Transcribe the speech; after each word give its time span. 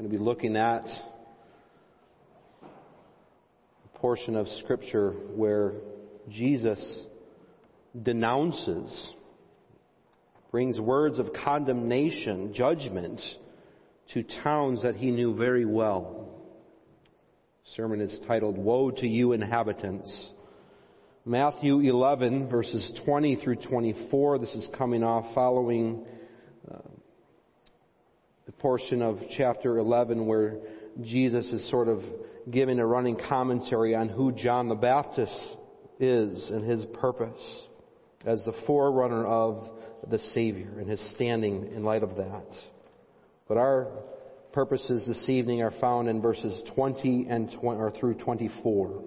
Going 0.00 0.10
to 0.10 0.16
be 0.16 0.24
looking 0.24 0.56
at 0.56 0.88
a 2.62 3.98
portion 3.98 4.34
of 4.34 4.48
Scripture 4.48 5.10
where 5.10 5.74
Jesus 6.26 7.04
denounces, 8.02 9.14
brings 10.50 10.80
words 10.80 11.18
of 11.18 11.34
condemnation, 11.34 12.54
judgment 12.54 13.20
to 14.14 14.22
towns 14.22 14.84
that 14.84 14.96
he 14.96 15.10
knew 15.10 15.36
very 15.36 15.66
well. 15.66 16.30
The 17.66 17.72
sermon 17.72 18.00
is 18.00 18.18
titled, 18.26 18.56
Woe 18.56 18.90
to 18.90 19.06
You 19.06 19.32
Inhabitants. 19.32 20.30
Matthew 21.26 21.80
11, 21.80 22.48
verses 22.48 22.90
20 23.04 23.36
through 23.36 23.56
24. 23.56 24.38
This 24.38 24.54
is 24.54 24.66
coming 24.78 25.02
off 25.02 25.34
following 25.34 26.06
portion 28.60 29.00
of 29.00 29.18
chapter 29.36 29.78
11 29.78 30.26
where 30.26 30.58
Jesus 31.02 31.50
is 31.52 31.68
sort 31.70 31.88
of 31.88 32.02
giving 32.50 32.78
a 32.78 32.86
running 32.86 33.16
commentary 33.16 33.94
on 33.94 34.08
who 34.08 34.32
John 34.32 34.68
the 34.68 34.74
Baptist 34.74 35.56
is 35.98 36.50
and 36.50 36.64
his 36.64 36.84
purpose 36.84 37.66
as 38.24 38.44
the 38.44 38.52
forerunner 38.66 39.26
of 39.26 39.70
the 40.08 40.18
Savior 40.18 40.78
and 40.78 40.88
his 40.88 41.00
standing 41.12 41.72
in 41.74 41.84
light 41.84 42.02
of 42.02 42.16
that. 42.16 42.46
But 43.48 43.56
our 43.56 43.88
purposes 44.52 45.06
this 45.06 45.28
evening 45.28 45.62
are 45.62 45.70
found 45.70 46.08
in 46.08 46.20
verses 46.20 46.62
20 46.74 47.26
and 47.28 47.50
20, 47.50 47.80
or 47.80 47.90
through 47.90 48.14
24. 48.14 49.04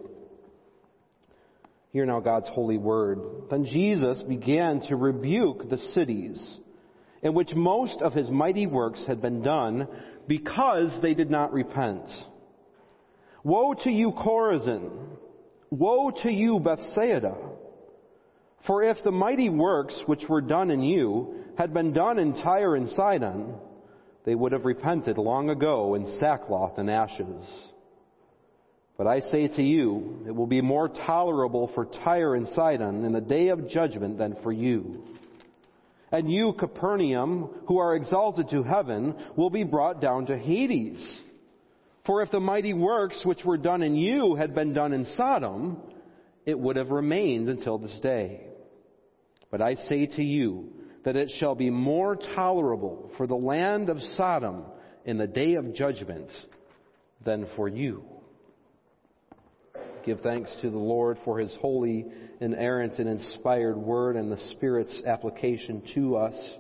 Hear 1.92 2.06
now 2.08 2.22
God's 2.22 2.50
holy 2.50 2.78
word. 2.78 3.20
Then 3.52 3.66
Jesus 3.66 4.24
began 4.24 4.82
to 4.88 4.96
rebuke 4.96 5.70
the 5.70 5.78
cities 5.78 6.60
in 7.24 7.34
which 7.34 7.56
most 7.56 8.02
of 8.02 8.14
his 8.14 8.30
mighty 8.30 8.68
works 8.68 9.06
had 9.06 9.22
been 9.22 9.42
done 9.42 9.88
because 10.28 10.96
they 11.02 11.14
did 11.14 11.32
not 11.32 11.54
repent. 11.54 12.12
Woe 13.44 13.74
to 13.74 13.90
you, 13.90 14.12
Chorazin! 14.12 14.92
Woe 15.70 16.12
to 16.12 16.32
you, 16.32 16.60
Bethsaida! 16.60 17.36
For 18.68 18.84
if 18.84 19.04
the 19.04 19.12
mighty 19.12 19.50
works 19.50 20.02
which 20.06 20.28
were 20.30 20.42
done 20.42 20.70
in 20.70 20.82
you 20.82 21.44
had 21.58 21.74
been 21.74 21.92
done 21.92 22.20
in 22.20 22.34
Tyre 22.34 22.76
and 22.76 22.88
Sidon, 22.88 23.56
they 24.26 24.36
would 24.36 24.52
have 24.52 24.66
repented 24.66 25.18
long 25.18 25.50
ago 25.50 25.96
in 25.96 26.08
sackcloth 26.08 26.78
and 26.78 26.90
ashes. 26.90 27.46
But 28.98 29.08
I 29.08 29.20
say 29.20 29.48
to 29.48 29.64
you, 29.64 30.24
it 30.28 30.36
will 30.36 30.48
be 30.48 30.62
more 30.62 30.88
tolerable 30.88 31.68
for 31.74 31.86
Tyre 31.86 32.36
and 32.36 32.48
Sidon 32.48 33.04
in 33.04 33.12
the 33.12 33.22
day 33.22 33.50
of 33.50 33.68
judgment 33.68 34.18
than 34.18 34.36
for 34.44 34.52
you. 34.52 35.04
And 36.14 36.32
you, 36.32 36.54
Capernaum, 36.54 37.50
who 37.68 37.80
are 37.80 37.96
exalted 37.96 38.52
to 38.52 38.62
heaven, 38.62 39.16
will 39.36 39.50
be 39.50 39.64
brought 39.64 40.00
down 40.00 40.28
to 40.28 40.38
Hades. 40.38 41.22
For 42.06 42.22
if 42.22 42.30
the 42.30 42.40
mighty 42.40 42.74
works 42.74 43.26
which 43.26 43.44
were 43.44 43.58
done 43.58 43.82
in 43.82 43.96
you 43.96 44.36
had 44.36 44.54
been 44.54 44.74
done 44.74 44.94
in 44.94 45.06
Sodom, 45.06 45.82
it 46.46 46.60
would 46.60 46.76
have 46.76 46.92
remained 46.92 47.50
until 47.50 47.80
this 47.80 48.00
day. 48.00 48.42
But 49.50 49.64
I 49.64 49.74
say 49.74 50.06
to 50.06 50.24
you 50.24 50.74
that 51.04 51.16
it 51.16 51.32
shall 51.40 51.56
be 51.56 51.72
more 51.72 52.16
tolerable 52.16 53.12
for 53.18 53.26
the 53.26 53.36
land 53.36 53.90
of 53.90 54.00
Sodom 54.00 54.66
in 55.06 55.18
the 55.18 55.28
day 55.28 55.56
of 55.56 55.74
judgment 55.74 56.30
than 57.26 57.48
for 57.56 57.68
you. 57.68 58.04
Give 60.04 60.20
thanks 60.20 60.56
to 60.62 60.70
the 60.70 60.78
Lord 60.78 61.18
for 61.24 61.40
his 61.40 61.56
holy, 61.62 62.06
inerrant, 62.42 63.00
and 63.00 63.10
inspired 63.10 63.78
word 63.78 64.16
and 64.16 64.32
the 64.32 64.38
Spirit's 64.52 65.02
application 65.06 65.82
to 65.96 66.18
us 66.18 66.58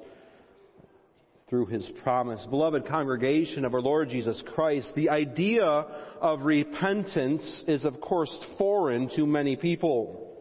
through 1.50 1.66
his 1.67 1.89
promise. 2.02 2.45
Beloved 2.50 2.88
congregation 2.88 3.66
of 3.66 3.73
our 3.73 3.81
Lord 3.81 4.09
Jesus 4.09 4.41
Christ, 4.55 4.91
the 4.95 5.09
idea 5.09 5.63
of 5.63 6.41
repentance 6.41 7.63
is 7.67 7.85
of 7.85 8.00
course 8.02 8.35
foreign 8.58 9.09
to 9.16 9.27
many 9.27 9.55
people. 9.55 10.33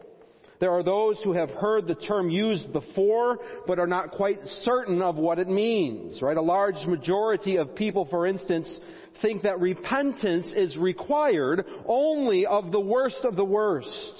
There 0.63 0.71
are 0.71 0.81
those 0.81 1.21
who 1.21 1.33
have 1.33 1.51
heard 1.51 1.87
the 1.87 1.95
term 1.95 2.29
used 2.29 2.71
before, 2.71 3.37
but 3.67 3.79
are 3.79 3.85
not 3.85 4.11
quite 4.11 4.47
certain 4.61 5.01
of 5.01 5.17
what 5.17 5.37
it 5.37 5.49
means, 5.49 6.21
right? 6.21 6.37
A 6.37 6.41
large 6.41 6.85
majority 6.85 7.57
of 7.57 7.75
people, 7.75 8.05
for 8.05 8.25
instance, 8.25 8.79
think 9.21 9.41
that 9.41 9.59
repentance 9.59 10.53
is 10.55 10.77
required 10.77 11.65
only 11.85 12.45
of 12.45 12.71
the 12.71 12.79
worst 12.79 13.25
of 13.25 13.35
the 13.35 13.43
worst. 13.43 14.13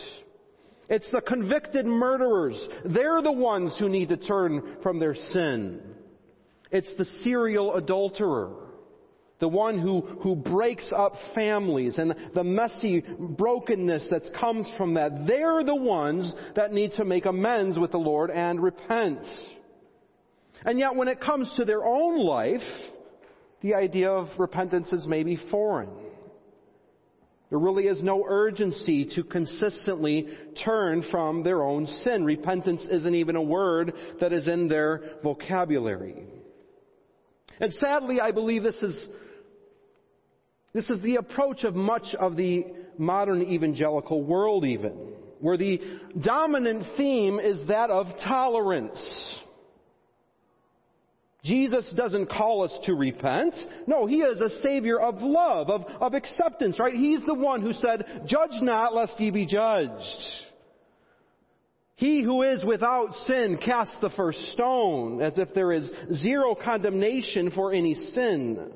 It's 0.90 1.10
the 1.12 1.22
convicted 1.22 1.86
murderers. 1.86 2.68
They're 2.84 3.22
the 3.22 3.32
ones 3.32 3.78
who 3.80 3.88
need 3.88 4.10
to 4.10 4.18
turn 4.18 4.80
from 4.84 5.00
their 5.00 5.16
sin. 5.16 5.80
It's 6.72 6.94
the 6.98 7.06
serial 7.06 7.76
adulterer 7.76 8.63
the 9.44 9.50
one 9.50 9.78
who, 9.78 10.00
who 10.22 10.38
breaks 10.38 10.90
up 10.96 11.16
families 11.36 11.98
and 11.98 12.16
the 12.34 12.46
messy 12.46 13.02
brokenness 13.02 14.10
that 14.10 14.34
comes 14.34 14.70
from 14.78 14.94
that. 14.94 15.28
They're 15.28 15.66
the 15.66 15.76
ones 15.76 16.34
that 16.56 16.72
need 16.72 16.94
to 16.94 17.04
make 17.04 17.26
amends 17.26 17.78
with 17.78 17.92
the 17.92 17.98
Lord 17.98 18.32
and 18.32 18.64
repent. 18.64 19.28
And 20.64 20.80
yet 20.80 20.96
when 20.96 21.10
it 21.10 21.20
comes 21.20 21.54
to 21.58 21.66
their 21.66 21.84
own 21.84 22.26
life, 22.26 22.62
the 23.60 23.76
idea 23.76 24.10
of 24.12 24.30
repentance 24.40 24.94
is 24.94 25.06
maybe 25.06 25.36
foreign. 25.52 25.90
There 27.50 27.60
really 27.60 27.88
is 27.88 28.02
no 28.02 28.24
urgency 28.26 29.12
to 29.16 29.26
consistently 29.26 30.30
turn 30.64 31.02
from 31.12 31.44
their 31.44 31.64
own 31.64 31.88
sin. 31.88 32.24
Repentance 32.24 32.88
isn't 32.90 33.14
even 33.14 33.36
a 33.36 33.42
word 33.42 33.92
that 34.22 34.32
is 34.32 34.48
in 34.48 34.70
their 34.70 35.02
vocabulary. 35.22 36.28
And 37.60 37.74
sadly, 37.74 38.22
I 38.22 38.32
believe 38.32 38.64
this 38.64 38.82
is 38.82 39.08
this 40.74 40.90
is 40.90 41.00
the 41.02 41.18
approach 41.18 41.64
of 41.64 41.76
much 41.76 42.16
of 42.16 42.36
the 42.36 42.66
modern 42.98 43.44
evangelical 43.44 44.24
world 44.24 44.66
even, 44.66 44.92
where 45.40 45.58
the 45.58 45.82
dominant 46.20 46.86
theme 46.98 47.40
is 47.40 47.68
that 47.68 47.92
of 47.92 48.08
tolerance. 48.24 49.40
Jesus 51.44 51.92
doesn't 51.92 52.28
call 52.28 52.64
us 52.64 52.76
to 52.86 52.96
repent. 52.96 53.54
No, 53.86 54.06
He 54.06 54.22
is 54.22 54.40
a 54.40 54.62
Savior 54.62 55.00
of 55.00 55.22
love, 55.22 55.70
of, 55.70 55.84
of 56.02 56.14
acceptance, 56.14 56.80
right? 56.80 56.94
He's 56.94 57.24
the 57.26 57.34
one 57.34 57.62
who 57.62 57.74
said, 57.74 58.24
judge 58.26 58.62
not 58.62 58.96
lest 58.96 59.20
ye 59.20 59.30
be 59.30 59.46
judged. 59.46 60.24
He 61.96 62.24
who 62.24 62.42
is 62.42 62.64
without 62.64 63.14
sin 63.28 63.60
cast 63.64 64.02
the 64.02 64.10
first 64.10 64.52
stone, 64.52 65.22
as 65.22 65.38
if 65.38 65.54
there 65.54 65.72
is 65.72 65.92
zero 66.14 66.56
condemnation 66.56 67.52
for 67.52 67.72
any 67.72 67.94
sin. 67.94 68.72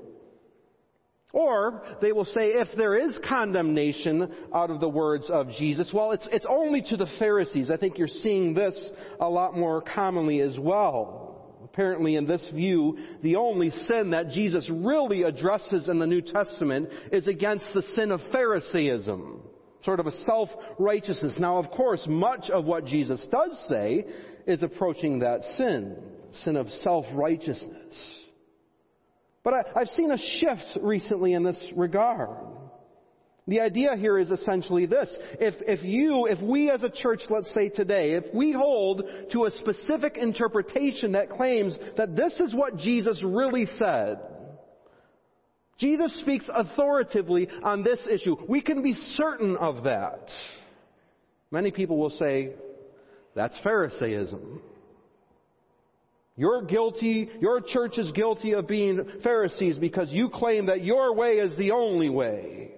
Or 1.33 1.83
they 2.01 2.13
will 2.13 2.25
say 2.25 2.53
if 2.53 2.69
there 2.77 2.95
is 2.95 3.19
condemnation 3.19 4.33
out 4.53 4.71
of 4.71 4.79
the 4.79 4.89
words 4.89 5.29
of 5.29 5.49
Jesus, 5.51 5.91
well, 5.93 6.11
it's, 6.11 6.27
it's 6.31 6.45
only 6.47 6.81
to 6.83 6.97
the 6.97 7.09
Pharisees. 7.19 7.69
I 7.69 7.77
think 7.77 7.97
you're 7.97 8.07
seeing 8.07 8.53
this 8.53 8.91
a 9.19 9.29
lot 9.29 9.57
more 9.57 9.81
commonly 9.81 10.39
as 10.39 10.57
well. 10.57 11.59
Apparently 11.63 12.15
in 12.15 12.25
this 12.25 12.47
view, 12.47 12.97
the 13.21 13.35
only 13.35 13.71
sin 13.71 14.11
that 14.11 14.29
Jesus 14.29 14.69
really 14.69 15.23
addresses 15.23 15.89
in 15.89 15.99
the 15.99 16.07
New 16.07 16.21
Testament 16.21 16.89
is 17.11 17.27
against 17.27 17.73
the 17.73 17.83
sin 17.83 18.11
of 18.11 18.21
Pharisaism. 18.31 19.41
Sort 19.83 19.99
of 19.99 20.07
a 20.07 20.11
self-righteousness. 20.11 21.37
Now 21.37 21.57
of 21.57 21.69
course, 21.71 22.05
much 22.07 22.49
of 22.49 22.65
what 22.65 22.85
Jesus 22.85 23.27
does 23.27 23.67
say 23.67 24.05
is 24.47 24.63
approaching 24.63 25.19
that 25.19 25.43
sin. 25.43 25.97
Sin 26.31 26.55
of 26.55 26.69
self-righteousness. 26.69 28.23
But 29.47 29.53
I, 29.77 29.79
have 29.79 29.87
seen 29.87 30.11
a 30.11 30.17
shift 30.17 30.77
recently 30.81 31.31
in 31.31 31.41
this 31.41 31.57
regard. 31.73 32.37
The 33.47 33.61
idea 33.61 33.95
here 33.95 34.19
is 34.19 34.29
essentially 34.29 34.87
this. 34.87 35.15
If, 35.39 35.53
if 35.65 35.85
you, 35.85 36.25
if 36.25 36.41
we 36.41 36.69
as 36.69 36.83
a 36.83 36.89
church, 36.89 37.21
let's 37.29 37.53
say 37.53 37.69
today, 37.69 38.11
if 38.11 38.25
we 38.33 38.51
hold 38.51 39.03
to 39.31 39.45
a 39.45 39.51
specific 39.51 40.17
interpretation 40.17 41.13
that 41.13 41.29
claims 41.29 41.77
that 41.95 42.13
this 42.13 42.41
is 42.41 42.53
what 42.53 42.75
Jesus 42.75 43.23
really 43.23 43.65
said, 43.65 44.19
Jesus 45.77 46.19
speaks 46.19 46.49
authoritatively 46.53 47.47
on 47.63 47.83
this 47.85 48.05
issue. 48.05 48.35
We 48.49 48.59
can 48.59 48.83
be 48.83 48.95
certain 48.95 49.55
of 49.55 49.85
that. 49.85 50.29
Many 51.51 51.71
people 51.71 51.97
will 51.97 52.09
say, 52.09 52.51
that's 53.33 53.57
Pharisaism. 53.59 54.61
You're 56.37 56.61
guilty, 56.61 57.29
your 57.41 57.61
church 57.61 57.97
is 57.97 58.11
guilty 58.11 58.53
of 58.53 58.67
being 58.67 59.03
Pharisees 59.23 59.79
because 59.79 60.09
you 60.11 60.29
claim 60.29 60.67
that 60.67 60.83
your 60.83 61.15
way 61.15 61.39
is 61.39 61.57
the 61.57 61.71
only 61.71 62.09
way. 62.09 62.71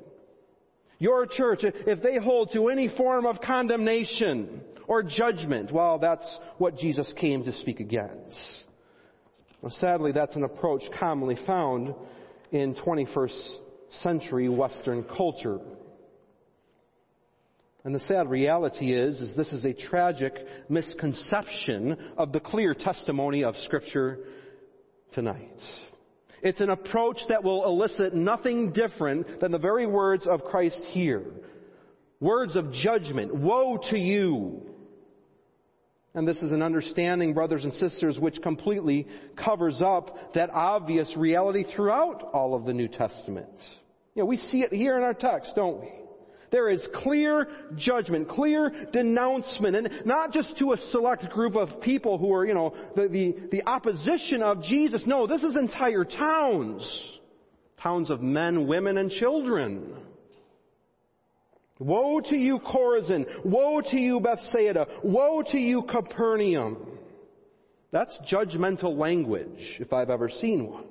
Your 0.97 1.25
church, 1.25 1.59
if 1.63 2.01
they 2.01 2.17
hold 2.17 2.53
to 2.53 2.69
any 2.69 2.87
form 2.87 3.25
of 3.25 3.41
condemnation 3.41 4.61
or 4.87 5.03
judgment, 5.03 5.73
well, 5.73 5.99
that's 5.99 6.39
what 6.57 6.77
Jesus 6.77 7.11
came 7.13 7.43
to 7.43 7.53
speak 7.53 7.81
against. 7.81 8.39
Well, 9.61 9.71
sadly, 9.71 10.13
that's 10.13 10.37
an 10.37 10.45
approach 10.45 10.83
commonly 10.97 11.37
found 11.45 11.93
in 12.51 12.75
21st 12.75 13.57
century 13.89 14.47
Western 14.47 15.03
culture. 15.03 15.59
And 17.83 17.95
the 17.95 17.99
sad 17.99 18.29
reality 18.29 18.93
is, 18.93 19.21
is 19.21 19.35
this 19.35 19.53
is 19.53 19.65
a 19.65 19.73
tragic 19.73 20.33
misconception 20.67 21.97
of 22.17 22.33
the 22.33 22.39
clear 22.39 22.73
testimony 22.73 23.43
of 23.43 23.55
Scripture 23.57 24.19
tonight. 25.13 25.61
It's 26.41 26.61
an 26.61 26.69
approach 26.69 27.21
that 27.29 27.43
will 27.43 27.65
elicit 27.65 28.13
nothing 28.13 28.71
different 28.71 29.39
than 29.39 29.51
the 29.51 29.59
very 29.59 29.85
words 29.85 30.27
of 30.27 30.43
Christ 30.43 30.83
here. 30.85 31.23
Words 32.19 32.55
of 32.57 32.71
judgment. 32.73 33.33
Woe 33.33 33.77
to 33.89 33.97
you. 33.97 34.61
And 36.13 36.27
this 36.27 36.41
is 36.41 36.51
an 36.51 36.61
understanding, 36.61 37.33
brothers 37.33 37.63
and 37.63 37.73
sisters, 37.73 38.19
which 38.19 38.41
completely 38.41 39.07
covers 39.37 39.81
up 39.81 40.33
that 40.33 40.49
obvious 40.49 41.15
reality 41.15 41.63
throughout 41.63 42.23
all 42.33 42.55
of 42.55 42.65
the 42.65 42.73
New 42.73 42.87
Testament. 42.87 43.49
You 44.15 44.23
know, 44.23 44.25
we 44.25 44.37
see 44.37 44.63
it 44.63 44.73
here 44.73 44.97
in 44.97 45.03
our 45.03 45.13
text, 45.13 45.53
don't 45.55 45.79
we? 45.79 45.87
There 46.51 46.69
is 46.69 46.85
clear 46.93 47.47
judgment, 47.75 48.27
clear 48.27 48.71
denouncement, 48.91 49.75
and 49.75 50.05
not 50.05 50.33
just 50.33 50.57
to 50.57 50.73
a 50.73 50.77
select 50.77 51.29
group 51.29 51.55
of 51.55 51.81
people 51.81 52.17
who 52.17 52.33
are, 52.33 52.45
you 52.45 52.53
know, 52.53 52.75
the, 52.95 53.07
the, 53.07 53.35
the 53.51 53.67
opposition 53.67 54.41
of 54.41 54.63
Jesus. 54.63 55.05
No, 55.05 55.27
this 55.27 55.43
is 55.43 55.55
entire 55.55 56.05
towns. 56.05 57.19
Towns 57.81 58.09
of 58.09 58.21
men, 58.21 58.67
women, 58.67 58.97
and 58.97 59.11
children. 59.11 59.95
Woe 61.79 62.19
to 62.19 62.35
you, 62.35 62.59
Chorazin! 62.59 63.25
Woe 63.45 63.79
to 63.79 63.97
you, 63.97 64.19
Bethsaida! 64.19 64.85
Woe 65.01 65.41
to 65.43 65.57
you, 65.57 65.83
Capernaum! 65.83 66.99
That's 67.91 68.19
judgmental 68.29 68.97
language, 68.97 69.77
if 69.79 69.93
I've 69.93 70.09
ever 70.09 70.29
seen 70.29 70.67
one. 70.69 70.88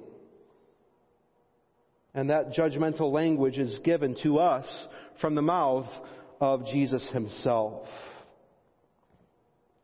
And 2.19 2.31
that 2.31 2.53
judgmental 2.53 3.12
language 3.12 3.59
is 3.59 3.79
given 3.85 4.17
to 4.25 4.41
us 4.41 4.67
from 5.20 5.37
the 5.37 5.41
mouth 5.41 5.87
of 6.41 6.67
Jesus 6.67 7.09
himself. 7.11 7.87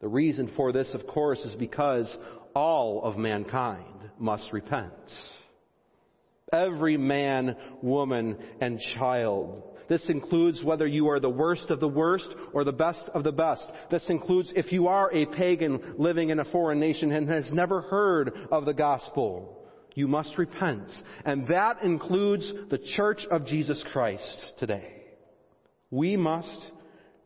The 0.01 0.09
reason 0.09 0.51
for 0.57 0.73
this, 0.73 0.95
of 0.95 1.07
course, 1.07 1.39
is 1.45 1.55
because 1.55 2.19
all 2.53 3.05
of 3.05 3.17
mankind 3.17 4.11
must 4.19 4.53
repent. 4.53 4.91
Every 6.53 6.97
man, 6.97 7.57
woman, 7.83 8.39
and 8.61 8.81
child. 8.81 9.63
This 9.89 10.11
includes 10.11 10.65
whether 10.65 10.89
you 10.89 11.11
are 11.11 11.21
the 11.21 11.31
worst 11.31 11.71
of 11.71 11.79
the 11.79 11.87
worst 11.87 12.35
or 12.53 12.65
the 12.65 12.73
best 12.73 13.09
of 13.11 13.23
the 13.23 13.31
best. 13.31 13.65
This 13.93 14.11
includes 14.11 14.53
if 14.57 14.73
you 14.73 14.89
are 14.89 15.09
a 15.13 15.27
pagan 15.27 15.95
living 15.99 16.31
in 16.31 16.41
a 16.41 16.45
foreign 16.45 16.81
nation 16.81 17.13
and 17.13 17.29
has 17.29 17.53
never 17.53 17.83
heard 17.83 18.33
of 18.51 18.65
the 18.65 18.75
gospel. 18.75 19.64
You 19.95 20.09
must 20.09 20.39
repent. 20.39 20.91
And 21.25 21.47
that 21.49 21.83
includes 21.83 22.53
the 22.69 22.79
church 22.79 23.25
of 23.31 23.47
Jesus 23.47 23.83
Christ 23.93 24.55
today. 24.59 25.03
We 25.91 26.17
must 26.17 26.73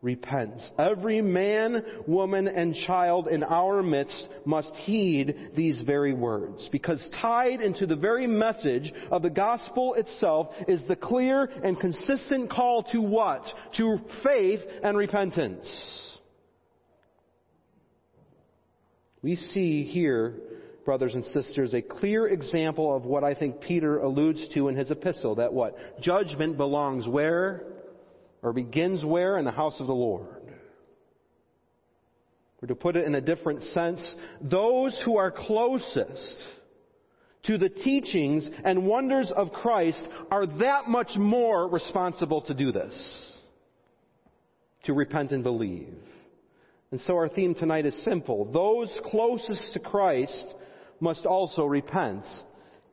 repent. 0.01 0.61
Every 0.77 1.21
man, 1.21 1.83
woman, 2.07 2.47
and 2.47 2.75
child 2.75 3.27
in 3.27 3.43
our 3.43 3.83
midst 3.83 4.29
must 4.45 4.73
heed 4.75 5.51
these 5.55 5.81
very 5.81 6.13
words 6.13 6.69
because 6.71 7.09
tied 7.21 7.61
into 7.61 7.85
the 7.85 7.95
very 7.95 8.27
message 8.27 8.93
of 9.11 9.23
the 9.23 9.29
gospel 9.29 9.95
itself 9.95 10.53
is 10.67 10.85
the 10.85 10.95
clear 10.95 11.43
and 11.63 11.79
consistent 11.79 12.49
call 12.49 12.83
to 12.83 13.01
what? 13.01 13.45
To 13.77 13.99
faith 14.23 14.61
and 14.83 14.97
repentance. 14.97 16.17
We 19.21 19.35
see 19.35 19.83
here, 19.83 20.35
brothers 20.89 21.13
and 21.13 21.23
sisters, 21.23 21.75
a 21.75 21.83
clear 21.83 22.27
example 22.27 22.95
of 22.95 23.05
what 23.05 23.23
I 23.23 23.35
think 23.35 23.61
Peter 23.61 23.99
alludes 23.99 24.47
to 24.55 24.69
in 24.69 24.75
his 24.75 24.89
epistle, 24.89 25.35
that 25.35 25.53
what? 25.53 25.77
Judgment 26.01 26.57
belongs 26.57 27.07
where? 27.07 27.61
or 28.41 28.53
begins 28.53 29.05
where? 29.05 29.37
In 29.37 29.45
the 29.45 29.51
house 29.51 29.79
of 29.79 29.85
the 29.85 29.93
Lord. 29.93 30.25
Or 32.59 32.67
to 32.67 32.73
put 32.73 32.95
it 32.95 33.05
in 33.05 33.13
a 33.13 33.21
different 33.21 33.61
sense, 33.65 34.15
those 34.41 34.99
who 35.05 35.17
are 35.17 35.29
closest 35.29 36.35
to 37.43 37.59
the 37.59 37.69
teachings 37.69 38.49
and 38.65 38.87
wonders 38.87 39.31
of 39.31 39.51
Christ 39.51 40.07
are 40.31 40.47
that 40.47 40.87
much 40.87 41.15
more 41.17 41.69
responsible 41.69 42.41
to 42.47 42.55
do 42.55 42.71
this. 42.71 43.37
To 44.85 44.95
repent 44.95 45.33
and 45.33 45.43
believe. 45.43 45.93
And 46.89 46.99
so 46.99 47.15
our 47.15 47.29
theme 47.29 47.53
tonight 47.53 47.85
is 47.85 48.03
simple. 48.03 48.51
Those 48.51 48.91
closest 49.05 49.73
to 49.73 49.79
Christ 49.79 50.47
must 50.99 51.25
also 51.25 51.65
repent 51.65 52.25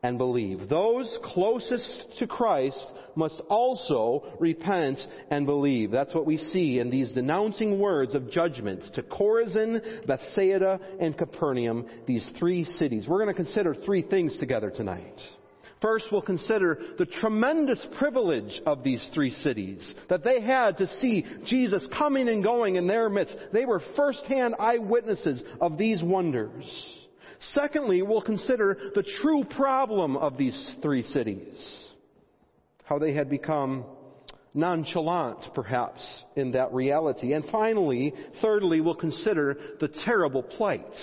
and 0.03 0.17
believe. 0.17 0.69
Those 0.69 1.17
closest 1.23 2.05
to 2.19 2.27
Christ 2.27 2.91
must 3.15 3.41
also 3.49 4.23
repent 4.39 4.99
and 5.31 5.45
believe. 5.45 5.91
That's 5.91 6.13
what 6.13 6.25
we 6.25 6.37
see 6.37 6.79
in 6.79 6.89
these 6.89 7.13
denouncing 7.13 7.79
words 7.79 8.13
of 8.15 8.31
judgment 8.31 8.83
to 8.93 9.01
Chorazin, 9.01 10.05
Bethsaida, 10.05 10.79
and 10.99 11.17
Capernaum, 11.17 11.87
these 12.05 12.29
three 12.37 12.63
cities. 12.63 13.07
We're 13.07 13.23
going 13.23 13.35
to 13.35 13.43
consider 13.43 13.73
three 13.73 14.03
things 14.03 14.37
together 14.37 14.69
tonight. 14.69 15.19
First, 15.81 16.11
we'll 16.11 16.23
consider 16.23 16.79
the 16.97 17.05
tremendous 17.05 17.85
privilege 17.97 18.61
of 18.65 18.83
these 18.83 19.07
three 19.13 19.29
cities, 19.29 19.93
that 20.09 20.23
they 20.23 20.41
had 20.41 20.77
to 20.77 20.87
see 20.87 21.23
Jesus 21.45 21.87
coming 21.95 22.29
and 22.29 22.43
going 22.43 22.77
in 22.77 22.87
their 22.87 23.09
midst. 23.09 23.37
They 23.53 23.65
were 23.65 23.81
firsthand 23.95 24.55
eyewitnesses 24.57 25.43
of 25.61 25.77
these 25.77 26.01
wonders. 26.01 27.06
Secondly, 27.39 28.01
we'll 28.01 28.21
consider 28.21 28.77
the 28.95 29.03
true 29.03 29.43
problem 29.43 30.17
of 30.17 30.37
these 30.37 30.75
three 30.81 31.03
cities. 31.03 31.83
How 32.83 32.99
they 32.99 33.13
had 33.13 33.29
become 33.29 33.85
nonchalant, 34.53 35.53
perhaps, 35.53 36.03
in 36.35 36.51
that 36.51 36.73
reality. 36.73 37.33
And 37.33 37.45
finally, 37.45 38.13
thirdly, 38.41 38.81
we'll 38.81 38.95
consider 38.95 39.57
the 39.79 39.87
terrible 39.87 40.41
plight 40.41 40.95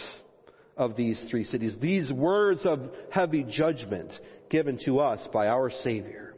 of 0.76 0.96
these 0.96 1.22
three 1.30 1.44
cities. 1.44 1.78
These 1.78 2.12
words 2.12 2.66
of 2.66 2.80
heavy 3.10 3.44
judgment 3.44 4.12
given 4.50 4.78
to 4.84 5.00
us 5.00 5.26
by 5.32 5.46
our 5.46 5.70
Savior. 5.70 6.33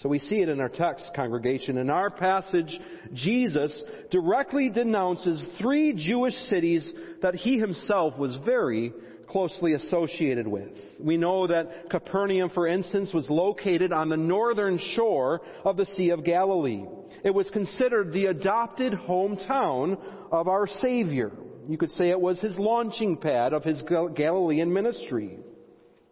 So 0.00 0.08
we 0.08 0.18
see 0.18 0.40
it 0.40 0.48
in 0.48 0.60
our 0.60 0.70
text, 0.70 1.10
congregation. 1.14 1.76
In 1.76 1.90
our 1.90 2.08
passage, 2.08 2.80
Jesus 3.12 3.84
directly 4.10 4.70
denounces 4.70 5.44
three 5.58 5.92
Jewish 5.92 6.36
cities 6.46 6.90
that 7.20 7.34
he 7.34 7.58
himself 7.58 8.16
was 8.16 8.34
very 8.36 8.94
closely 9.28 9.74
associated 9.74 10.48
with. 10.48 10.70
We 10.98 11.18
know 11.18 11.46
that 11.46 11.90
Capernaum, 11.90 12.48
for 12.48 12.66
instance, 12.66 13.12
was 13.12 13.28
located 13.28 13.92
on 13.92 14.08
the 14.08 14.16
northern 14.16 14.78
shore 14.78 15.42
of 15.66 15.76
the 15.76 15.84
Sea 15.84 16.10
of 16.10 16.24
Galilee. 16.24 16.86
It 17.22 17.34
was 17.34 17.50
considered 17.50 18.14
the 18.14 18.26
adopted 18.26 18.94
hometown 18.94 20.00
of 20.32 20.48
our 20.48 20.66
Savior. 20.66 21.30
You 21.68 21.76
could 21.76 21.90
say 21.90 22.08
it 22.08 22.20
was 22.20 22.40
his 22.40 22.58
launching 22.58 23.18
pad 23.18 23.52
of 23.52 23.64
his 23.64 23.82
Galilean 23.82 24.72
ministry. 24.72 25.38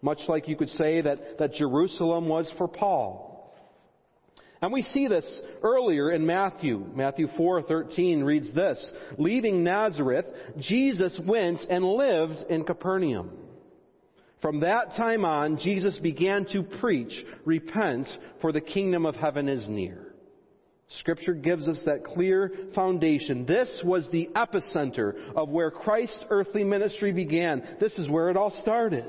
Much 0.02 0.28
like 0.28 0.46
you 0.46 0.56
could 0.56 0.70
say 0.70 1.00
that, 1.00 1.38
that 1.38 1.54
Jerusalem 1.54 2.28
was 2.28 2.52
for 2.58 2.68
Paul. 2.68 3.27
And 4.60 4.72
we 4.72 4.82
see 4.82 5.06
this 5.06 5.42
earlier 5.62 6.10
in 6.10 6.26
Matthew. 6.26 6.84
Matthew 6.94 7.28
4:13 7.28 8.24
reads 8.24 8.52
this, 8.52 8.92
"Leaving 9.16 9.62
Nazareth, 9.62 10.26
Jesus 10.58 11.18
went 11.18 11.66
and 11.70 11.84
lived 11.84 12.46
in 12.50 12.64
Capernaum. 12.64 13.30
From 14.40 14.60
that 14.60 14.92
time 14.92 15.24
on, 15.24 15.58
Jesus 15.58 15.98
began 15.98 16.44
to 16.46 16.62
preach, 16.62 17.24
repent, 17.44 18.16
for 18.40 18.52
the 18.52 18.60
kingdom 18.60 19.06
of 19.06 19.16
heaven 19.16 19.48
is 19.48 19.68
near." 19.68 20.14
Scripture 20.88 21.34
gives 21.34 21.68
us 21.68 21.82
that 21.82 22.02
clear 22.02 22.50
foundation. 22.72 23.44
This 23.44 23.82
was 23.84 24.08
the 24.08 24.30
epicenter 24.34 25.14
of 25.36 25.50
where 25.50 25.70
Christ's 25.70 26.24
earthly 26.30 26.64
ministry 26.64 27.12
began. 27.12 27.62
This 27.78 27.98
is 27.98 28.08
where 28.08 28.30
it 28.30 28.36
all 28.36 28.50
started. 28.50 29.04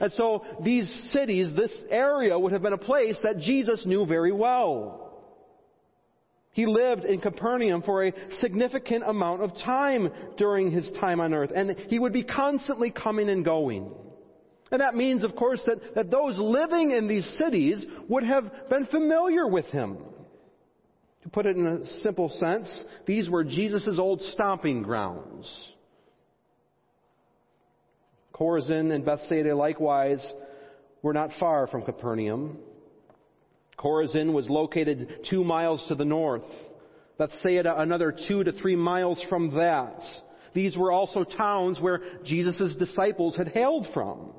And 0.00 0.12
so 0.12 0.44
these 0.62 0.88
cities, 1.10 1.52
this 1.52 1.82
area 1.90 2.38
would 2.38 2.52
have 2.52 2.62
been 2.62 2.72
a 2.72 2.78
place 2.78 3.20
that 3.22 3.38
Jesus 3.38 3.86
knew 3.86 4.06
very 4.06 4.32
well. 4.32 5.02
He 6.52 6.66
lived 6.66 7.04
in 7.04 7.20
Capernaum 7.20 7.82
for 7.82 8.04
a 8.04 8.12
significant 8.32 9.04
amount 9.06 9.42
of 9.42 9.56
time 9.56 10.10
during 10.36 10.70
his 10.70 10.90
time 11.00 11.20
on 11.20 11.32
earth, 11.32 11.50
and 11.54 11.76
he 11.88 11.98
would 11.98 12.12
be 12.12 12.24
constantly 12.24 12.90
coming 12.90 13.30
and 13.30 13.44
going. 13.44 13.90
And 14.70 14.80
that 14.80 14.94
means, 14.94 15.24
of 15.24 15.34
course, 15.34 15.62
that, 15.66 15.94
that 15.94 16.10
those 16.10 16.38
living 16.38 16.90
in 16.90 17.08
these 17.08 17.26
cities 17.38 17.84
would 18.08 18.24
have 18.24 18.50
been 18.68 18.86
familiar 18.86 19.46
with 19.46 19.66
him. 19.66 19.98
To 21.22 21.28
put 21.28 21.46
it 21.46 21.56
in 21.56 21.66
a 21.66 21.86
simple 21.86 22.28
sense, 22.28 22.84
these 23.06 23.30
were 23.30 23.44
Jesus' 23.44 23.96
old 23.98 24.22
stomping 24.22 24.82
grounds. 24.82 25.72
Chorazin 28.32 28.92
and 28.92 29.04
Bethsaida 29.04 29.54
likewise 29.54 30.26
were 31.02 31.12
not 31.12 31.32
far 31.38 31.66
from 31.66 31.82
Capernaum. 31.82 32.58
Chorazin 33.78 34.32
was 34.32 34.48
located 34.48 35.26
two 35.28 35.44
miles 35.44 35.84
to 35.88 35.94
the 35.94 36.04
north. 36.04 36.44
Bethsaida 37.18 37.80
another 37.80 38.12
two 38.12 38.44
to 38.44 38.52
three 38.52 38.76
miles 38.76 39.22
from 39.28 39.50
that. 39.56 40.02
These 40.54 40.76
were 40.76 40.92
also 40.92 41.24
towns 41.24 41.80
where 41.80 42.00
Jesus' 42.24 42.76
disciples 42.76 43.36
had 43.36 43.48
hailed 43.48 43.86
from. 43.92 44.32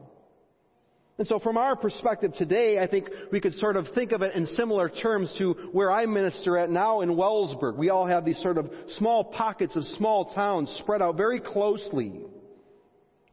And 1.18 1.28
so 1.28 1.38
from 1.38 1.58
our 1.58 1.76
perspective 1.76 2.34
today, 2.34 2.80
I 2.80 2.88
think 2.88 3.10
we 3.32 3.40
could 3.40 3.54
sort 3.54 3.76
of 3.76 3.90
think 3.90 4.12
of 4.12 4.24
it 4.24 4.36
in 4.36 4.48
similar 4.48 4.90
terms 4.90 5.34
to 5.38 5.54
where 5.72 5.92
I 5.92 6.08
minister 6.08 6.58
at 6.58 6.72
now 6.72 7.02
in 7.02 7.10
Wellsburg. 7.10 7.78
We 7.78 7.90
all 7.90 8.08
have 8.08 8.26
these 8.26 8.42
sort 8.42 8.58
of 8.58 8.72
small 8.88 9.24
pockets 9.24 9.76
of 9.76 9.86
small 9.86 10.34
towns 10.34 10.72
spread 10.80 11.04
out 11.04 11.16
very 11.16 11.40
closely. 11.40 12.22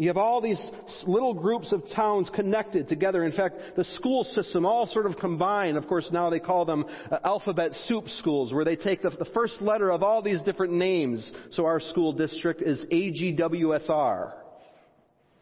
You 0.01 0.09
have 0.09 0.17
all 0.17 0.41
these 0.41 0.71
little 1.07 1.35
groups 1.35 1.73
of 1.73 1.87
towns 1.91 2.31
connected 2.31 2.89
together. 2.89 3.23
In 3.23 3.33
fact, 3.33 3.77
the 3.77 3.85
school 3.85 4.25
system 4.25 4.65
all 4.65 4.87
sort 4.87 5.05
of 5.05 5.19
combined. 5.19 5.77
Of 5.77 5.87
course, 5.89 6.09
now 6.11 6.31
they 6.31 6.41
call 6.41 6.65
them 6.65 6.87
uh, 7.11 7.19
alphabet 7.23 7.75
soup 7.75 8.09
schools, 8.09 8.51
where 8.51 8.65
they 8.65 8.77
take 8.77 9.03
the, 9.03 9.11
the, 9.11 9.27
first 9.27 9.61
letter 9.61 9.93
of 9.93 10.03
all 10.03 10.23
these 10.23 10.41
different 10.41 10.73
names. 10.73 11.31
So 11.51 11.67
our 11.67 11.81
school 11.81 12.15
district 12.15 12.63
is 12.63 12.83
AGWSR. 12.87 14.33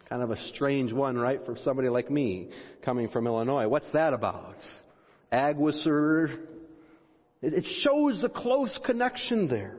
Kind 0.09 0.23
of 0.23 0.33
a 0.33 0.37
strange 0.49 0.93
one, 0.93 1.17
right, 1.17 1.39
for 1.47 1.57
somebody 1.57 1.89
like 1.89 2.11
me 2.11 2.51
coming 2.83 3.11
from 3.11 3.29
Illinois. 3.29 3.69
What's 3.69 3.93
that 3.93 4.13
about? 4.13 4.57
Agwisser. 5.33 6.37
It, 7.43 7.55
it 7.55 7.65
shows 7.85 8.21
the 8.21 8.29
close 8.29 8.77
connection 8.85 9.47
there. 9.47 9.77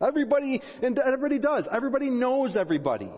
Everybody, 0.00 0.62
and 0.82 0.96
everybody 1.00 1.40
does. 1.40 1.68
Everybody 1.68 2.10
knows 2.10 2.56
everybody. 2.56 3.10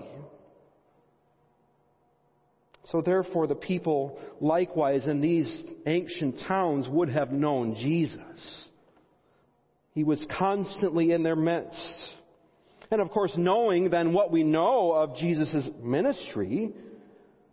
So 2.84 3.00
therefore 3.00 3.46
the 3.46 3.54
people 3.54 4.18
likewise 4.40 5.06
in 5.06 5.20
these 5.20 5.64
ancient 5.86 6.40
towns 6.40 6.88
would 6.88 7.08
have 7.08 7.30
known 7.30 7.76
Jesus. 7.76 8.68
He 9.94 10.04
was 10.04 10.26
constantly 10.38 11.12
in 11.12 11.22
their 11.22 11.36
midst. 11.36 12.14
And 12.90 13.00
of 13.00 13.10
course, 13.10 13.32
knowing 13.36 13.90
then 13.90 14.12
what 14.12 14.32
we 14.32 14.42
know 14.42 14.92
of 14.92 15.16
Jesus' 15.16 15.68
ministry, 15.82 16.72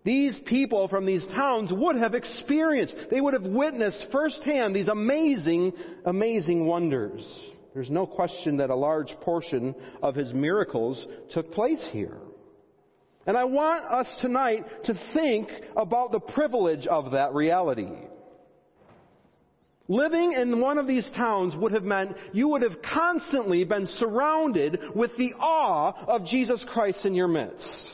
these 0.03 0.39
people 0.45 0.87
from 0.87 1.05
these 1.05 1.25
towns 1.27 1.71
would 1.71 1.97
have 1.97 2.15
experienced, 2.15 2.95
they 3.11 3.21
would 3.21 3.33
have 3.33 3.45
witnessed 3.45 4.07
firsthand 4.11 4.75
these 4.75 4.87
amazing, 4.87 5.73
amazing 6.05 6.65
wonders. 6.65 7.25
There's 7.73 7.91
no 7.91 8.07
question 8.07 8.57
that 8.57 8.69
a 8.69 8.75
large 8.75 9.11
portion 9.21 9.75
of 10.01 10.15
his 10.15 10.33
miracles 10.33 11.05
took 11.31 11.51
place 11.51 11.87
here. 11.91 12.17
And 13.29 13.37
I 13.37 13.43
want 13.43 13.85
us 13.85 14.11
tonight 14.21 14.65
to 14.85 14.99
think 15.13 15.51
about 15.77 16.11
the 16.11 16.19
privilege 16.19 16.87
of 16.87 17.11
that 17.11 17.35
reality. 17.35 17.91
Living 19.87 20.31
in 20.31 20.59
one 20.59 20.79
of 20.79 20.87
these 20.87 21.07
towns 21.11 21.55
would 21.55 21.73
have 21.73 21.83
meant 21.83 22.17
you 22.33 22.47
would 22.47 22.63
have 22.63 22.81
constantly 22.81 23.65
been 23.65 23.85
surrounded 23.85 24.79
with 24.95 25.15
the 25.15 25.35
awe 25.39 25.93
of 26.07 26.25
Jesus 26.25 26.65
Christ 26.69 27.05
in 27.05 27.13
your 27.13 27.27
midst. 27.27 27.91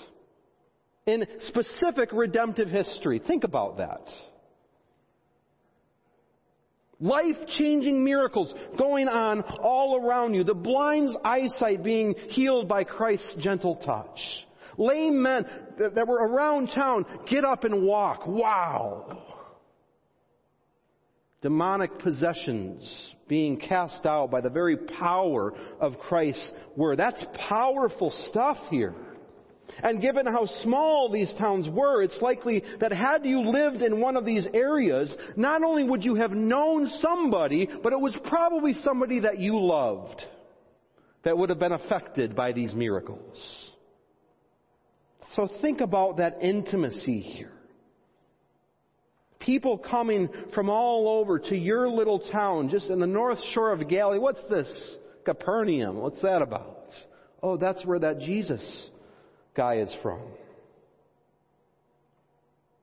In 1.06 1.27
specific 1.39 2.13
redemptive 2.13 2.70
history. 2.70 3.20
Think 3.20 3.44
about 3.44 3.80
that. 3.80 4.08
Life 7.01 7.46
changing 7.50 8.06
miracles 8.06 8.56
going 8.77 9.10
on 9.10 9.42
all 9.42 9.98
around 10.01 10.34
you. 10.34 10.46
The 10.46 10.56
blind's 10.56 11.18
eyesight 11.25 11.84
being 11.84 12.15
healed 12.30 12.70
by 12.70 12.86
Christ's 12.86 13.34
gentle 13.34 13.75
touch. 13.75 14.44
Lame 14.77 15.22
men 15.22 15.46
that 15.77 16.08
were 16.08 16.27
around 16.27 16.67
town 16.67 17.05
get 17.27 17.46
up 17.46 17.63
and 17.63 17.84
walk. 17.84 18.27
Wow. 18.27 19.24
Demonic 21.41 22.00
possessions 22.00 23.13
being 23.27 23.58
cast 23.58 24.05
out 24.05 24.32
by 24.32 24.41
the 24.41 24.50
very 24.50 24.77
power 24.77 25.53
of 25.79 26.00
Christ's 26.00 26.51
word. 26.75 26.98
That's 26.98 27.24
powerful 27.34 28.12
stuff 28.12 28.58
here. 28.70 28.94
And 29.82 30.01
given 30.01 30.25
how 30.25 30.46
small 30.46 31.10
these 31.12 31.34
towns 31.34 31.67
were, 31.67 32.03
it's 32.03 32.22
likely 32.22 32.63
that 32.79 32.91
had 32.94 33.25
you 33.25 33.41
lived 33.41 33.82
in 33.82 34.00
one 34.00 34.15
of 34.15 34.25
these 34.25 34.48
areas, 34.53 35.15
not 35.36 35.63
only 35.63 35.84
would 35.84 36.05
you 36.05 36.15
have 36.15 36.32
known 36.32 36.89
somebody, 36.89 37.67
but 37.84 37.91
it 37.91 38.00
was 38.00 38.15
probably 38.25 38.74
somebody 38.74 39.22
that 39.22 39.39
you 39.39 39.60
loved 39.60 40.24
that 41.24 41.38
would 41.38 41.50
have 41.50 41.60
been 41.60 41.74
affected 41.74 42.36
by 42.36 42.51
these 42.51 42.74
miracles. 42.74 43.64
So 45.36 45.50
think 45.62 45.82
about 45.82 46.18
that 46.18 46.38
intimacy 46.42 47.20
here. 47.20 47.51
People 49.39 49.77
coming 49.77 50.30
from 50.54 50.70
all 50.70 51.20
over 51.20 51.39
to 51.39 51.58
your 51.58 51.89
little 51.89 52.20
town 52.20 52.70
just 52.70 52.88
in 52.88 53.01
the 53.01 53.06
north 53.06 53.44
shore 53.51 53.74
of 53.74 53.86
Galilee. 53.89 54.18
What's 54.18 54.44
this? 54.46 54.96
Capernaum. 55.25 55.98
What's 55.98 56.22
that 56.22 56.42
about? 56.42 56.88
Oh, 57.44 57.58
that's 57.58 57.86
where 57.86 58.00
that 58.00 58.20
Jesus 58.20 58.89
guy 59.56 59.80
is 59.80 59.94
from. 60.01 60.22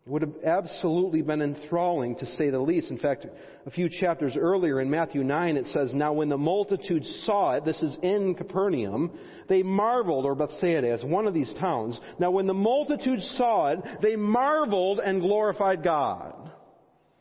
It 0.04 0.10
would 0.10 0.22
have 0.22 0.34
absolutely 0.44 1.22
been 1.22 1.42
enthralling 1.42 2.16
to 2.16 2.26
say 2.26 2.50
the 2.50 2.58
least. 2.58 2.90
In 2.90 2.98
fact, 2.98 3.24
a 3.64 3.70
few 3.70 3.88
chapters 3.88 4.36
earlier 4.36 4.80
in 4.80 4.90
Matthew 4.90 5.22
9 5.22 5.56
it 5.56 5.66
says, 5.66 5.94
Now 5.94 6.12
when 6.12 6.28
the 6.28 6.36
multitude 6.36 7.06
saw 7.06 7.52
it, 7.52 7.64
this 7.64 7.80
is 7.84 7.96
in 8.02 8.34
Capernaum, 8.34 9.12
they 9.48 9.62
marveled, 9.62 10.24
or 10.24 10.34
Bethsaida 10.34 10.90
as 10.90 11.04
one 11.04 11.28
of 11.28 11.34
these 11.34 11.54
towns. 11.54 12.00
Now 12.18 12.32
when 12.32 12.48
the 12.48 12.54
multitude 12.54 13.22
saw 13.22 13.68
it, 13.68 13.78
they 14.00 14.16
marveled 14.16 14.98
and 14.98 15.20
glorified 15.20 15.84
God, 15.84 16.50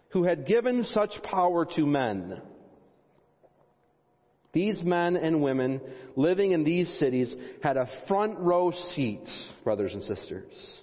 who 0.09 0.23
had 0.23 0.47
given 0.47 0.83
such 0.83 1.21
power 1.21 1.65
to 1.75 1.85
men. 1.85 2.41
These 4.53 4.81
men 4.81 5.17
and 5.17 5.43
women 5.43 5.81
living 6.15 6.51
in 6.51 6.63
these 6.63 6.89
cities 6.97 7.33
had 7.61 7.77
a 7.77 7.87
front 8.07 8.39
row 8.39 8.71
seat, 8.71 9.29
brothers 9.63 9.93
and 9.93 10.01
sisters 10.01 10.80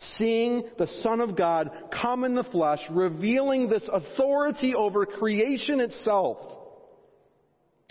Seeing 0.00 0.64
the 0.78 0.86
Son 1.02 1.20
of 1.20 1.36
God 1.36 1.70
come 1.90 2.22
in 2.22 2.34
the 2.34 2.44
flesh, 2.44 2.80
revealing 2.90 3.68
this 3.68 3.88
authority 3.92 4.74
over 4.74 5.06
creation 5.06 5.80
itself 5.80 6.38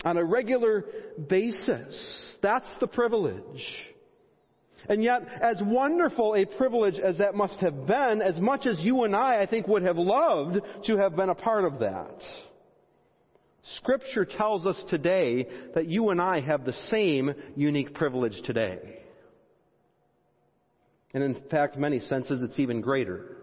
on 0.04 0.16
a 0.16 0.24
regular 0.24 0.86
basis. 1.28 2.36
That's 2.40 2.74
the 2.78 2.86
privilege. 2.86 3.84
And 4.88 5.02
yet, 5.02 5.22
as 5.42 5.60
wonderful 5.60 6.34
a 6.34 6.46
privilege 6.46 6.98
as 6.98 7.18
that 7.18 7.34
must 7.34 7.56
have 7.60 7.86
been, 7.86 8.22
as 8.22 8.40
much 8.40 8.64
as 8.64 8.78
you 8.78 9.04
and 9.04 9.14
I, 9.14 9.42
I 9.42 9.46
think, 9.46 9.68
would 9.68 9.82
have 9.82 9.98
loved 9.98 10.60
to 10.84 10.96
have 10.96 11.14
been 11.14 11.28
a 11.28 11.34
part 11.34 11.64
of 11.64 11.80
that. 11.80 12.24
Scripture 13.76 14.24
tells 14.24 14.64
us 14.64 14.82
today 14.88 15.46
that 15.74 15.88
you 15.88 16.08
and 16.08 16.22
I 16.22 16.40
have 16.40 16.64
the 16.64 16.72
same 16.72 17.34
unique 17.54 17.92
privilege 17.92 18.40
today. 18.42 19.00
And 21.14 21.24
in 21.24 21.34
fact, 21.48 21.76
many 21.76 22.00
senses, 22.00 22.42
it's 22.42 22.58
even 22.58 22.80
greater. 22.80 23.36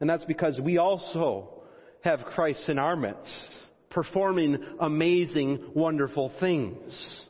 And 0.00 0.10
that's 0.10 0.24
because 0.24 0.60
we 0.60 0.78
also 0.78 1.62
have 2.02 2.24
Christ 2.24 2.68
in 2.68 2.78
our 2.78 2.96
midst, 2.96 3.54
performing 3.90 4.58
amazing, 4.80 5.70
wonderful 5.74 6.32
things. 6.40 7.24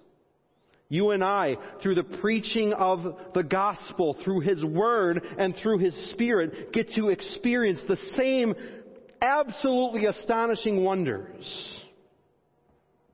You 0.89 1.11
and 1.11 1.25
I, 1.25 1.57
through 1.83 1.97
the 1.97 2.05
preaching 2.05 2.73
of 2.73 3.33
the 3.35 3.43
gospel, 3.43 4.15
through 4.15 4.41
His 4.41 4.65
Word, 4.65 5.25
and 5.39 5.55
through 5.57 5.79
His 5.79 5.95
Spirit, 6.11 6.73
get 6.73 6.93
to 6.93 7.09
experience 7.09 7.83
the 7.87 7.97
same 7.97 8.55
absolutely 9.21 10.07
astonishing 10.07 10.85
wonders. 10.85 11.81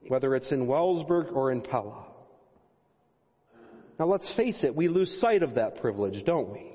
Whether 0.07 0.35
it's 0.35 0.51
in 0.51 0.67
Wellsburg 0.67 1.33
or 1.33 1.51
in 1.51 1.61
Pella. 1.61 2.10
Now 4.01 4.07
let's 4.07 4.33
face 4.33 4.63
it, 4.63 4.75
we 4.75 4.87
lose 4.87 5.15
sight 5.21 5.43
of 5.43 5.53
that 5.53 5.79
privilege, 5.79 6.25
don't 6.25 6.51
we? 6.51 6.73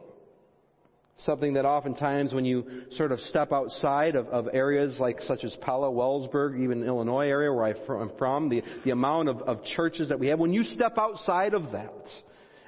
Something 1.16 1.54
that 1.54 1.64
oftentimes 1.64 2.32
when 2.32 2.44
you 2.44 2.84
sort 2.92 3.10
of 3.10 3.18
step 3.18 3.50
outside 3.52 4.14
of, 4.14 4.28
of 4.28 4.48
areas 4.52 5.00
like 5.00 5.20
such 5.22 5.42
as 5.42 5.52
Pella, 5.56 5.90
Wellsburg, 5.90 6.62
even 6.62 6.84
Illinois 6.84 7.26
area 7.26 7.52
where 7.52 7.66
I'm 7.66 8.10
from, 8.16 8.48
the, 8.48 8.62
the 8.84 8.92
amount 8.92 9.28
of, 9.28 9.42
of 9.42 9.64
churches 9.64 10.10
that 10.10 10.20
we 10.20 10.28
have, 10.28 10.38
when 10.38 10.52
you 10.52 10.62
step 10.62 10.98
outside 10.98 11.54
of 11.54 11.72
that, 11.72 12.08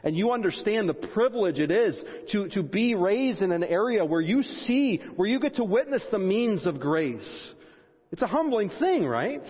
and 0.02 0.16
you 0.16 0.32
understand 0.32 0.88
the 0.88 0.94
privilege 0.94 1.60
it 1.60 1.70
is 1.70 2.02
to, 2.32 2.48
to 2.48 2.64
be 2.64 2.96
raised 2.96 3.42
in 3.42 3.52
an 3.52 3.62
area 3.62 4.04
where 4.04 4.20
you 4.20 4.42
see, 4.42 4.96
where 5.14 5.28
you 5.28 5.38
get 5.38 5.54
to 5.54 5.64
witness 5.64 6.04
the 6.10 6.18
means 6.18 6.66
of 6.66 6.80
grace. 6.80 7.52
It's 8.10 8.22
a 8.22 8.26
humbling 8.26 8.70
thing, 8.70 9.06
right? 9.06 9.48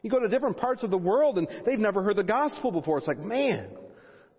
You 0.00 0.08
go 0.08 0.20
to 0.20 0.28
different 0.28 0.56
parts 0.56 0.82
of 0.82 0.90
the 0.90 0.96
world 0.96 1.36
and 1.36 1.46
they've 1.66 1.78
never 1.78 2.02
heard 2.02 2.16
the 2.16 2.24
gospel 2.24 2.72
before. 2.72 2.96
It's 2.96 3.06
like, 3.06 3.18
man, 3.18 3.68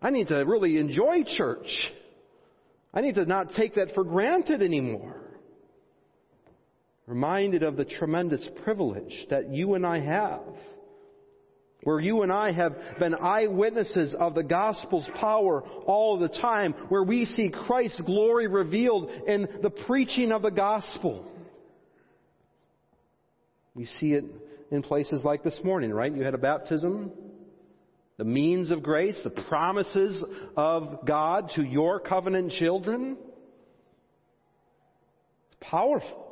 I 0.01 0.09
need 0.09 0.27
to 0.27 0.37
really 0.43 0.77
enjoy 0.77 1.23
church. 1.23 1.91
I 2.93 3.01
need 3.01 3.15
to 3.15 3.25
not 3.25 3.51
take 3.51 3.75
that 3.75 3.93
for 3.93 4.03
granted 4.03 4.61
anymore. 4.61 5.21
Reminded 7.07 7.63
of 7.63 7.75
the 7.75 7.85
tremendous 7.85 8.47
privilege 8.63 9.27
that 9.29 9.49
you 9.49 9.75
and 9.75 9.85
I 9.85 9.99
have. 9.99 10.41
Where 11.83 11.99
you 11.99 12.23
and 12.23 12.31
I 12.31 12.51
have 12.51 12.75
been 12.99 13.13
eyewitnesses 13.13 14.15
of 14.15 14.33
the 14.33 14.43
gospel's 14.43 15.07
power 15.19 15.61
all 15.85 16.17
the 16.17 16.29
time. 16.29 16.73
Where 16.89 17.03
we 17.03 17.25
see 17.25 17.49
Christ's 17.49 18.01
glory 18.01 18.47
revealed 18.47 19.11
in 19.27 19.47
the 19.61 19.69
preaching 19.69 20.31
of 20.31 20.41
the 20.41 20.49
gospel. 20.49 21.25
We 23.75 23.85
see 23.85 24.13
it 24.13 24.25
in 24.71 24.81
places 24.81 25.23
like 25.23 25.43
this 25.43 25.59
morning, 25.63 25.91
right? 25.91 26.11
You 26.11 26.23
had 26.23 26.33
a 26.33 26.39
baptism 26.39 27.11
the 28.17 28.23
means 28.23 28.71
of 28.71 28.81
grace, 28.81 29.19
the 29.23 29.29
promises 29.29 30.23
of 30.55 31.05
God 31.05 31.51
to 31.55 31.63
your 31.63 31.99
covenant 31.99 32.51
children. 32.51 33.17
It's 35.47 35.57
powerful. 35.59 36.23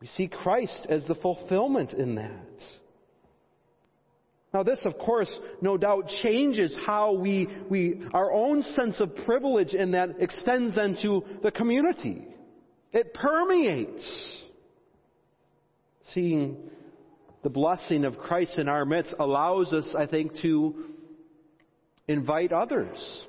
We 0.00 0.06
see 0.06 0.28
Christ 0.28 0.86
as 0.88 1.06
the 1.06 1.14
fulfillment 1.14 1.92
in 1.92 2.14
that. 2.14 2.62
Now 4.52 4.62
this, 4.62 4.84
of 4.84 4.98
course, 4.98 5.32
no 5.60 5.76
doubt 5.76 6.10
changes 6.22 6.76
how 6.86 7.12
we, 7.12 7.48
we, 7.68 8.02
our 8.12 8.32
own 8.32 8.64
sense 8.64 8.98
of 9.00 9.14
privilege 9.24 9.74
and 9.74 9.94
that 9.94 10.16
extends 10.18 10.74
then 10.74 10.96
to 11.02 11.24
the 11.42 11.52
community. 11.52 12.26
It 12.92 13.14
permeates. 13.14 14.44
Seeing 16.06 16.56
the 17.42 17.50
blessing 17.50 18.04
of 18.04 18.18
Christ 18.18 18.58
in 18.58 18.68
our 18.68 18.84
midst 18.84 19.14
allows 19.18 19.72
us, 19.72 19.94
I 19.94 20.06
think, 20.06 20.34
to 20.42 20.84
invite 22.06 22.52
others 22.52 23.26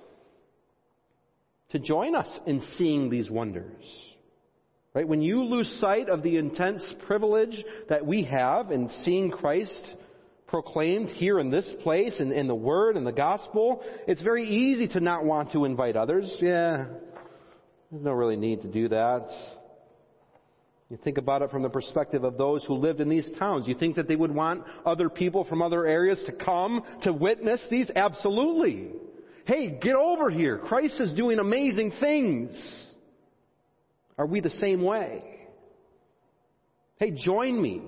to 1.71 1.79
join 1.79 2.15
us 2.15 2.39
in 2.45 2.61
seeing 2.61 3.09
these 3.09 3.29
wonders. 3.29 4.09
Right? 4.93 5.07
When 5.07 5.21
you 5.21 5.43
lose 5.45 5.79
sight 5.79 6.09
of 6.09 6.21
the 6.21 6.37
intense 6.37 6.93
privilege 7.07 7.63
that 7.87 8.05
we 8.05 8.23
have 8.23 8.71
in 8.71 8.89
seeing 8.89 9.31
Christ 9.31 9.95
proclaimed 10.47 11.07
here 11.07 11.39
in 11.39 11.49
this 11.49 11.73
place 11.81 12.19
and 12.19 12.33
in 12.33 12.47
the 12.47 12.55
Word 12.55 12.97
and 12.97 13.07
the 13.07 13.13
Gospel, 13.13 13.83
it's 14.05 14.21
very 14.21 14.43
easy 14.43 14.89
to 14.89 14.99
not 14.99 15.23
want 15.23 15.53
to 15.53 15.63
invite 15.63 15.95
others. 15.95 16.35
Yeah, 16.41 16.87
there's 17.89 18.03
no 18.03 18.11
really 18.11 18.35
need 18.35 18.63
to 18.63 18.67
do 18.67 18.89
that. 18.89 19.29
You 20.91 20.97
think 20.97 21.17
about 21.17 21.41
it 21.41 21.49
from 21.49 21.61
the 21.61 21.69
perspective 21.69 22.25
of 22.25 22.37
those 22.37 22.65
who 22.65 22.73
lived 22.73 22.99
in 22.99 23.07
these 23.07 23.31
towns. 23.39 23.65
You 23.65 23.75
think 23.75 23.95
that 23.95 24.09
they 24.09 24.17
would 24.17 24.35
want 24.35 24.65
other 24.85 25.07
people 25.07 25.45
from 25.45 25.61
other 25.61 25.87
areas 25.87 26.21
to 26.25 26.33
come 26.33 26.83
to 27.03 27.13
witness 27.13 27.65
these? 27.71 27.89
Absolutely. 27.95 28.89
Hey, 29.45 29.69
get 29.69 29.95
over 29.95 30.29
here. 30.29 30.57
Christ 30.57 30.99
is 30.99 31.13
doing 31.13 31.39
amazing 31.39 31.93
things. 31.97 32.61
Are 34.17 34.25
we 34.25 34.41
the 34.41 34.49
same 34.49 34.81
way? 34.81 35.23
Hey, 36.97 37.11
join 37.11 37.59
me. 37.59 37.83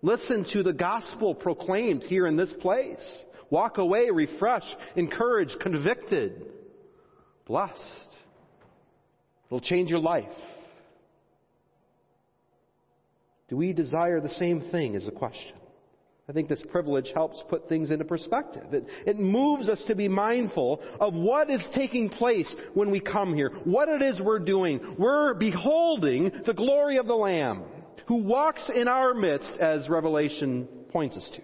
Listen 0.00 0.46
to 0.54 0.62
the 0.62 0.72
gospel 0.72 1.34
proclaimed 1.34 2.04
here 2.04 2.26
in 2.26 2.38
this 2.38 2.52
place. 2.52 3.04
Walk 3.50 3.76
away 3.76 4.08
refreshed, 4.10 4.74
encouraged, 4.96 5.60
convicted, 5.60 6.46
blessed. 7.46 8.16
It'll 9.48 9.60
change 9.60 9.90
your 9.90 10.00
life. 10.00 10.24
Do 13.50 13.56
we 13.56 13.72
desire 13.72 14.20
the 14.20 14.28
same 14.28 14.62
thing 14.70 14.94
is 14.94 15.04
the 15.04 15.10
question. 15.10 15.56
I 16.28 16.32
think 16.32 16.48
this 16.48 16.62
privilege 16.70 17.10
helps 17.12 17.42
put 17.48 17.68
things 17.68 17.90
into 17.90 18.04
perspective. 18.04 18.72
It, 18.72 18.86
it, 19.04 19.18
moves 19.18 19.68
us 19.68 19.82
to 19.88 19.96
be 19.96 20.06
mindful 20.06 20.80
of 21.00 21.12
what 21.12 21.50
is 21.50 21.66
taking 21.74 22.08
place 22.08 22.54
when 22.72 22.92
we 22.92 23.00
come 23.00 23.34
here, 23.34 23.50
what 23.64 23.88
it 23.88 24.00
is 24.00 24.20
we're 24.20 24.38
doing. 24.38 24.94
We're 24.96 25.34
beholding 25.34 26.30
the 26.46 26.54
glory 26.54 26.98
of 26.98 27.08
the 27.08 27.16
Lamb 27.16 27.64
who 28.06 28.22
walks 28.22 28.70
in 28.72 28.86
our 28.86 29.12
midst 29.12 29.56
as 29.58 29.88
Revelation 29.88 30.68
points 30.90 31.16
us 31.16 31.28
to. 31.34 31.42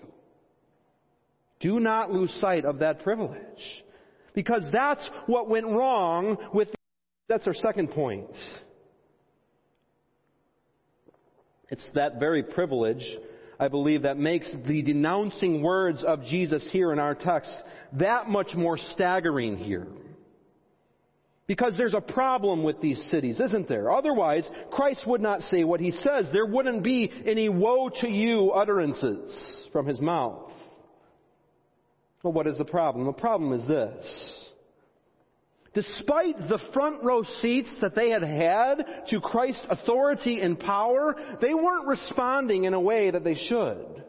Do 1.59 1.81
not 1.81 2.13
lose 2.13 2.33
sight 2.35 2.65
of 2.65 2.79
that 2.79 3.03
privilege. 3.03 3.85
Because 4.35 4.71
that's 4.71 5.09
what 5.27 5.49
went 5.49 5.67
wrong 5.67 6.37
with, 6.55 6.71
The, 6.71 6.77
that's 7.27 7.49
our 7.49 7.55
second 7.55 7.91
point. 7.91 8.31
It's 11.69 11.89
that 11.95 12.21
very 12.21 12.43
privilege, 12.43 13.17
I 13.59 13.69
believe, 13.69 14.03
that 14.03 14.19
makes 14.19 14.53
the 14.67 14.83
denouncing 14.83 15.63
words 15.63 16.05
of 16.05 16.25
Jesus 16.25 16.69
here 16.71 16.93
in 16.93 16.99
our 16.99 17.15
text 17.15 17.51
that 17.95 18.29
much 18.29 18.55
more 18.55 18.79
staggering 18.79 19.57
here. 19.57 19.87
Because 21.47 21.77
there's 21.77 21.95
a 21.95 22.01
problem 22.01 22.65
with 22.65 22.81
these 22.81 23.01
cities, 23.05 23.41
isn't 23.41 23.69
there? 23.69 23.91
Otherwise, 23.91 24.49
Christ 24.71 25.07
would 25.07 25.21
not 25.21 25.43
say 25.43 25.63
what 25.63 25.81
he 25.81 25.93
says. 25.93 26.29
There 26.33 26.47
wouldn't 26.47 26.83
be 26.83 27.11
any 27.25 27.49
woe 27.49 27.89
to 28.01 28.09
you 28.09 28.51
utterances 28.51 29.69
from 29.73 29.87
his 29.87 30.01
mouth. 30.01 30.51
Well, 32.23 32.33
what 32.33 32.49
is 32.49 32.59
the 32.59 32.65
problem? 32.65 33.07
The 33.07 33.13
problem 33.13 33.53
is 33.53 33.67
this. 33.69 34.46
Despite 35.77 36.49
the 36.49 36.59
front 36.73 37.05
row 37.05 37.23
seats 37.23 37.71
that 37.83 37.95
they 37.95 38.09
had 38.09 38.23
had 38.23 39.05
to 39.11 39.21
Christ's 39.21 39.67
authority 39.69 40.41
and 40.41 40.59
power, 40.59 41.15
they 41.43 41.53
weren't 41.53 41.87
responding 41.87 42.65
in 42.65 42.73
a 42.73 42.81
way 42.81 43.11
that 43.11 43.25
they 43.25 43.35
should. 43.35 44.03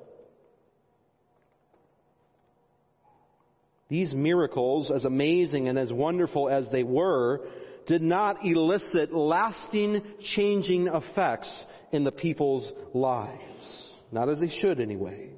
These 3.89 4.15
miracles, 4.15 4.89
as 4.91 5.03
amazing 5.03 5.67
and 5.67 5.77
as 5.77 5.91
wonderful 5.91 6.47
as 6.47 6.71
they 6.71 6.83
were, 6.83 7.45
did 7.85 8.01
not 8.01 8.45
elicit 8.45 9.13
lasting 9.13 10.03
changing 10.37 10.87
effects 10.87 11.65
in 11.91 12.05
the 12.05 12.13
people's 12.13 12.71
lives. 12.93 13.91
Not 14.13 14.29
as 14.29 14.39
they 14.39 14.47
should 14.47 14.79
anyway. 14.79 15.31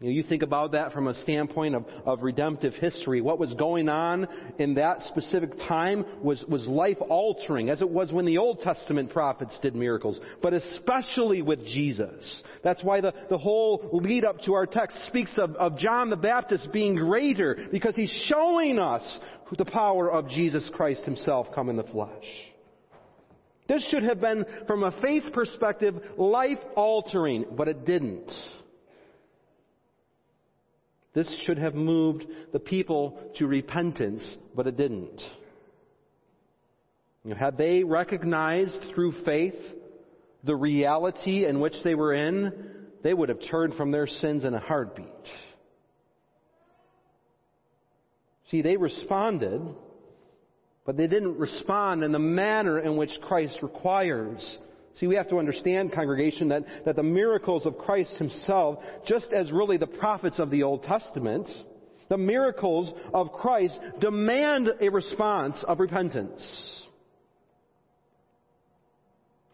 You, 0.00 0.06
know, 0.06 0.12
you 0.14 0.22
think 0.22 0.42
about 0.42 0.72
that 0.72 0.92
from 0.94 1.08
a 1.08 1.14
standpoint 1.14 1.74
of, 1.74 1.84
of 2.06 2.22
redemptive 2.22 2.72
history. 2.74 3.20
What 3.20 3.38
was 3.38 3.52
going 3.52 3.90
on 3.90 4.28
in 4.58 4.74
that 4.74 5.02
specific 5.02 5.58
time 5.68 6.06
was, 6.22 6.42
was 6.44 6.66
life 6.66 6.96
altering, 7.10 7.68
as 7.68 7.82
it 7.82 7.90
was 7.90 8.10
when 8.10 8.24
the 8.24 8.38
Old 8.38 8.62
Testament 8.62 9.10
prophets 9.10 9.58
did 9.58 9.74
miracles, 9.74 10.18
but 10.40 10.54
especially 10.54 11.42
with 11.42 11.66
Jesus. 11.66 12.42
That's 12.64 12.82
why 12.82 13.02
the, 13.02 13.12
the 13.28 13.36
whole 13.36 13.90
lead 13.92 14.24
up 14.24 14.40
to 14.42 14.54
our 14.54 14.64
text 14.64 15.04
speaks 15.06 15.34
of, 15.36 15.54
of 15.56 15.76
John 15.76 16.08
the 16.08 16.16
Baptist 16.16 16.72
being 16.72 16.94
greater, 16.94 17.68
because 17.70 17.94
he's 17.94 18.10
showing 18.10 18.78
us 18.78 19.20
the 19.58 19.66
power 19.66 20.10
of 20.10 20.30
Jesus 20.30 20.70
Christ 20.72 21.04
himself 21.04 21.48
come 21.54 21.68
in 21.68 21.76
the 21.76 21.82
flesh. 21.84 22.24
This 23.68 23.86
should 23.90 24.04
have 24.04 24.18
been, 24.18 24.46
from 24.66 24.82
a 24.82 24.98
faith 25.02 25.30
perspective, 25.34 25.94
life 26.16 26.58
altering, 26.74 27.44
but 27.54 27.68
it 27.68 27.84
didn't. 27.84 28.32
This 31.12 31.28
should 31.42 31.58
have 31.58 31.74
moved 31.74 32.24
the 32.52 32.60
people 32.60 33.18
to 33.36 33.46
repentance, 33.46 34.36
but 34.54 34.66
it 34.66 34.76
didn't. 34.76 35.20
You 37.24 37.30
know, 37.30 37.36
had 37.36 37.58
they 37.58 37.84
recognized 37.84 38.84
through 38.94 39.12
faith 39.24 39.58
the 40.44 40.56
reality 40.56 41.44
in 41.44 41.60
which 41.60 41.82
they 41.82 41.94
were 41.94 42.14
in, 42.14 42.70
they 43.02 43.12
would 43.12 43.28
have 43.28 43.40
turned 43.50 43.74
from 43.74 43.90
their 43.90 44.06
sins 44.06 44.44
in 44.44 44.54
a 44.54 44.60
heartbeat. 44.60 45.06
See, 48.46 48.62
they 48.62 48.76
responded, 48.76 49.62
but 50.84 50.96
they 50.96 51.06
didn't 51.06 51.38
respond 51.38 52.02
in 52.02 52.12
the 52.12 52.18
manner 52.18 52.78
in 52.78 52.96
which 52.96 53.20
Christ 53.22 53.62
requires 53.62 54.58
See, 55.00 55.06
we 55.06 55.14
have 55.14 55.28
to 55.28 55.38
understand, 55.38 55.92
congregation, 55.92 56.48
that, 56.48 56.64
that 56.84 56.94
the 56.94 57.02
miracles 57.02 57.64
of 57.64 57.78
Christ 57.78 58.18
Himself, 58.18 58.80
just 59.06 59.32
as 59.32 59.50
really 59.50 59.78
the 59.78 59.86
prophets 59.86 60.38
of 60.38 60.50
the 60.50 60.62
Old 60.62 60.82
Testament, 60.82 61.48
the 62.10 62.18
miracles 62.18 62.92
of 63.14 63.32
Christ 63.32 63.80
demand 63.98 64.70
a 64.78 64.90
response 64.90 65.64
of 65.66 65.80
repentance. 65.80 66.86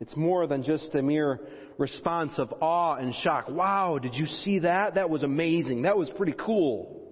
It's 0.00 0.16
more 0.16 0.48
than 0.48 0.64
just 0.64 0.92
a 0.96 1.02
mere 1.02 1.38
response 1.78 2.40
of 2.40 2.52
awe 2.60 2.96
and 2.96 3.14
shock. 3.14 3.48
Wow, 3.48 3.98
did 4.02 4.16
you 4.16 4.26
see 4.26 4.60
that? 4.60 4.96
That 4.96 5.10
was 5.10 5.22
amazing. 5.22 5.82
That 5.82 5.96
was 5.96 6.10
pretty 6.10 6.34
cool. 6.36 7.02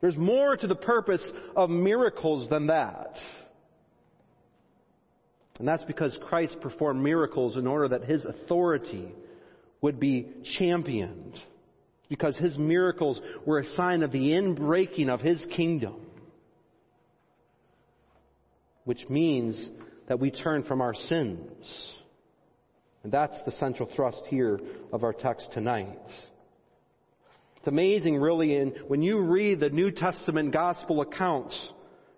There's 0.00 0.16
more 0.16 0.56
to 0.56 0.66
the 0.68 0.76
purpose 0.76 1.28
of 1.56 1.70
miracles 1.70 2.48
than 2.48 2.68
that. 2.68 3.18
And 5.58 5.68
that's 5.68 5.84
because 5.84 6.18
Christ 6.28 6.60
performed 6.60 7.02
miracles 7.02 7.56
in 7.56 7.66
order 7.66 7.88
that 7.88 8.04
his 8.04 8.24
authority 8.24 9.14
would 9.80 10.00
be 10.00 10.28
championed. 10.58 11.38
Because 12.08 12.36
his 12.36 12.58
miracles 12.58 13.20
were 13.46 13.60
a 13.60 13.66
sign 13.66 14.02
of 14.02 14.12
the 14.12 14.34
inbreaking 14.34 15.08
of 15.08 15.20
his 15.20 15.44
kingdom. 15.46 15.94
Which 18.84 19.08
means 19.08 19.70
that 20.08 20.20
we 20.20 20.30
turn 20.30 20.64
from 20.64 20.80
our 20.80 20.94
sins. 20.94 21.94
And 23.02 23.12
that's 23.12 23.40
the 23.44 23.52
central 23.52 23.88
thrust 23.94 24.22
here 24.28 24.60
of 24.92 25.04
our 25.04 25.12
text 25.12 25.52
tonight. 25.52 25.98
It's 27.58 27.68
amazing, 27.68 28.16
really, 28.18 28.56
in, 28.56 28.74
when 28.88 29.02
you 29.02 29.20
read 29.20 29.60
the 29.60 29.70
New 29.70 29.90
Testament 29.90 30.52
gospel 30.52 31.00
accounts 31.00 31.58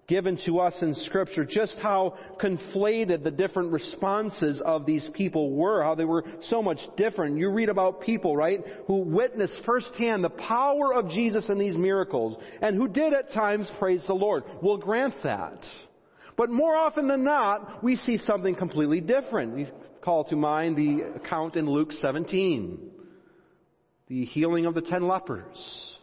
given 0.06 0.38
to 0.46 0.60
us 0.60 0.80
in 0.82 0.94
scripture, 0.94 1.44
just 1.44 1.76
how 1.78 2.16
conflated 2.40 3.24
the 3.24 3.30
different 3.30 3.72
responses 3.72 4.60
of 4.64 4.86
these 4.86 5.08
people 5.14 5.52
were, 5.52 5.82
how 5.82 5.94
they 5.94 6.04
were 6.04 6.24
so 6.42 6.62
much 6.62 6.78
different. 6.96 7.38
You 7.38 7.50
read 7.50 7.68
about 7.68 8.02
people, 8.02 8.36
right, 8.36 8.64
who 8.86 8.98
witnessed 8.98 9.60
firsthand 9.64 10.22
the 10.22 10.30
power 10.30 10.94
of 10.94 11.10
Jesus 11.10 11.48
in 11.48 11.58
these 11.58 11.74
miracles, 11.74 12.40
and 12.62 12.76
who 12.76 12.88
did 12.88 13.12
at 13.12 13.32
times 13.32 13.70
praise 13.78 14.06
the 14.06 14.14
Lord. 14.14 14.44
We'll 14.62 14.78
grant 14.78 15.14
that. 15.24 15.66
But 16.36 16.50
more 16.50 16.76
often 16.76 17.08
than 17.08 17.24
not, 17.24 17.82
we 17.82 17.96
see 17.96 18.18
something 18.18 18.54
completely 18.54 19.00
different. 19.00 19.54
We 19.54 19.68
call 20.02 20.24
to 20.24 20.36
mind 20.36 20.76
the 20.76 21.16
account 21.16 21.56
in 21.56 21.68
Luke 21.68 21.92
17. 21.92 22.90
The 24.08 24.24
healing 24.24 24.66
of 24.66 24.74
the 24.74 24.82
ten 24.82 25.08
lepers. 25.08 25.95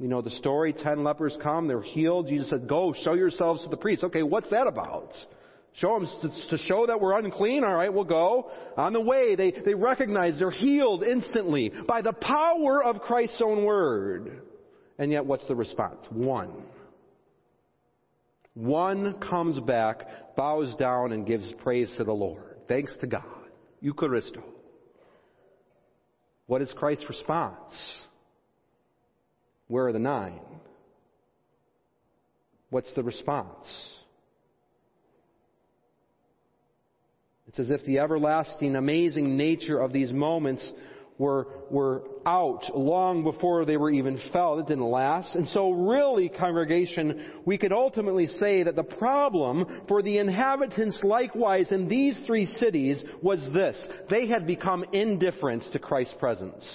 We 0.00 0.08
know 0.08 0.22
the 0.22 0.30
story. 0.30 0.72
Ten 0.72 1.04
lepers 1.04 1.38
come, 1.42 1.68
they're 1.68 1.82
healed. 1.82 2.28
Jesus 2.28 2.48
said, 2.48 2.66
Go, 2.66 2.94
show 2.94 3.12
yourselves 3.12 3.62
to 3.64 3.68
the 3.68 3.76
priests. 3.76 4.02
Okay, 4.02 4.22
what's 4.22 4.48
that 4.48 4.66
about? 4.66 5.12
Show 5.74 6.00
them 6.00 6.08
to 6.48 6.58
show 6.58 6.86
that 6.86 7.00
we're 7.00 7.16
unclean. 7.16 7.64
All 7.64 7.74
right, 7.74 7.92
we'll 7.92 8.04
go. 8.04 8.50
On 8.78 8.94
the 8.94 9.00
way, 9.00 9.36
they, 9.36 9.52
they 9.52 9.74
recognize 9.74 10.38
they're 10.38 10.50
healed 10.50 11.04
instantly 11.04 11.70
by 11.86 12.00
the 12.00 12.14
power 12.14 12.82
of 12.82 13.02
Christ's 13.02 13.40
own 13.44 13.64
word. 13.64 14.42
And 14.98 15.12
yet, 15.12 15.26
what's 15.26 15.46
the 15.46 15.54
response? 15.54 16.04
One. 16.10 16.50
One 18.54 19.20
comes 19.20 19.60
back, 19.60 20.34
bows 20.34 20.74
down, 20.76 21.12
and 21.12 21.26
gives 21.26 21.52
praise 21.62 21.92
to 21.98 22.04
the 22.04 22.12
Lord. 22.12 22.56
Thanks 22.68 22.96
to 22.98 23.06
God. 23.06 23.22
Eucharisto. 23.82 24.42
What 26.46 26.62
is 26.62 26.72
Christ's 26.72 27.08
response? 27.08 27.78
Where 29.70 29.86
are 29.86 29.92
the 29.92 30.00
nine? 30.00 30.40
What's 32.70 32.92
the 32.94 33.04
response? 33.04 33.68
It's 37.46 37.60
as 37.60 37.70
if 37.70 37.84
the 37.84 38.00
everlasting, 38.00 38.74
amazing 38.74 39.36
nature 39.36 39.78
of 39.78 39.92
these 39.92 40.12
moments 40.12 40.72
were, 41.18 41.46
were 41.70 42.02
out 42.26 42.76
long 42.76 43.22
before 43.22 43.64
they 43.64 43.76
were 43.76 43.92
even 43.92 44.18
felt. 44.32 44.58
It 44.58 44.66
didn't 44.66 44.90
last. 44.90 45.36
And 45.36 45.46
so 45.46 45.70
really, 45.70 46.28
congregation, 46.28 47.30
we 47.44 47.56
could 47.56 47.72
ultimately 47.72 48.26
say 48.26 48.64
that 48.64 48.74
the 48.74 48.82
problem 48.82 49.82
for 49.86 50.02
the 50.02 50.18
inhabitants 50.18 51.04
likewise 51.04 51.70
in 51.70 51.86
these 51.86 52.18
three 52.26 52.46
cities 52.46 53.04
was 53.22 53.48
this. 53.52 53.88
They 54.08 54.26
had 54.26 54.48
become 54.48 54.84
indifferent 54.92 55.62
to 55.72 55.78
Christ's 55.78 56.14
presence. 56.14 56.66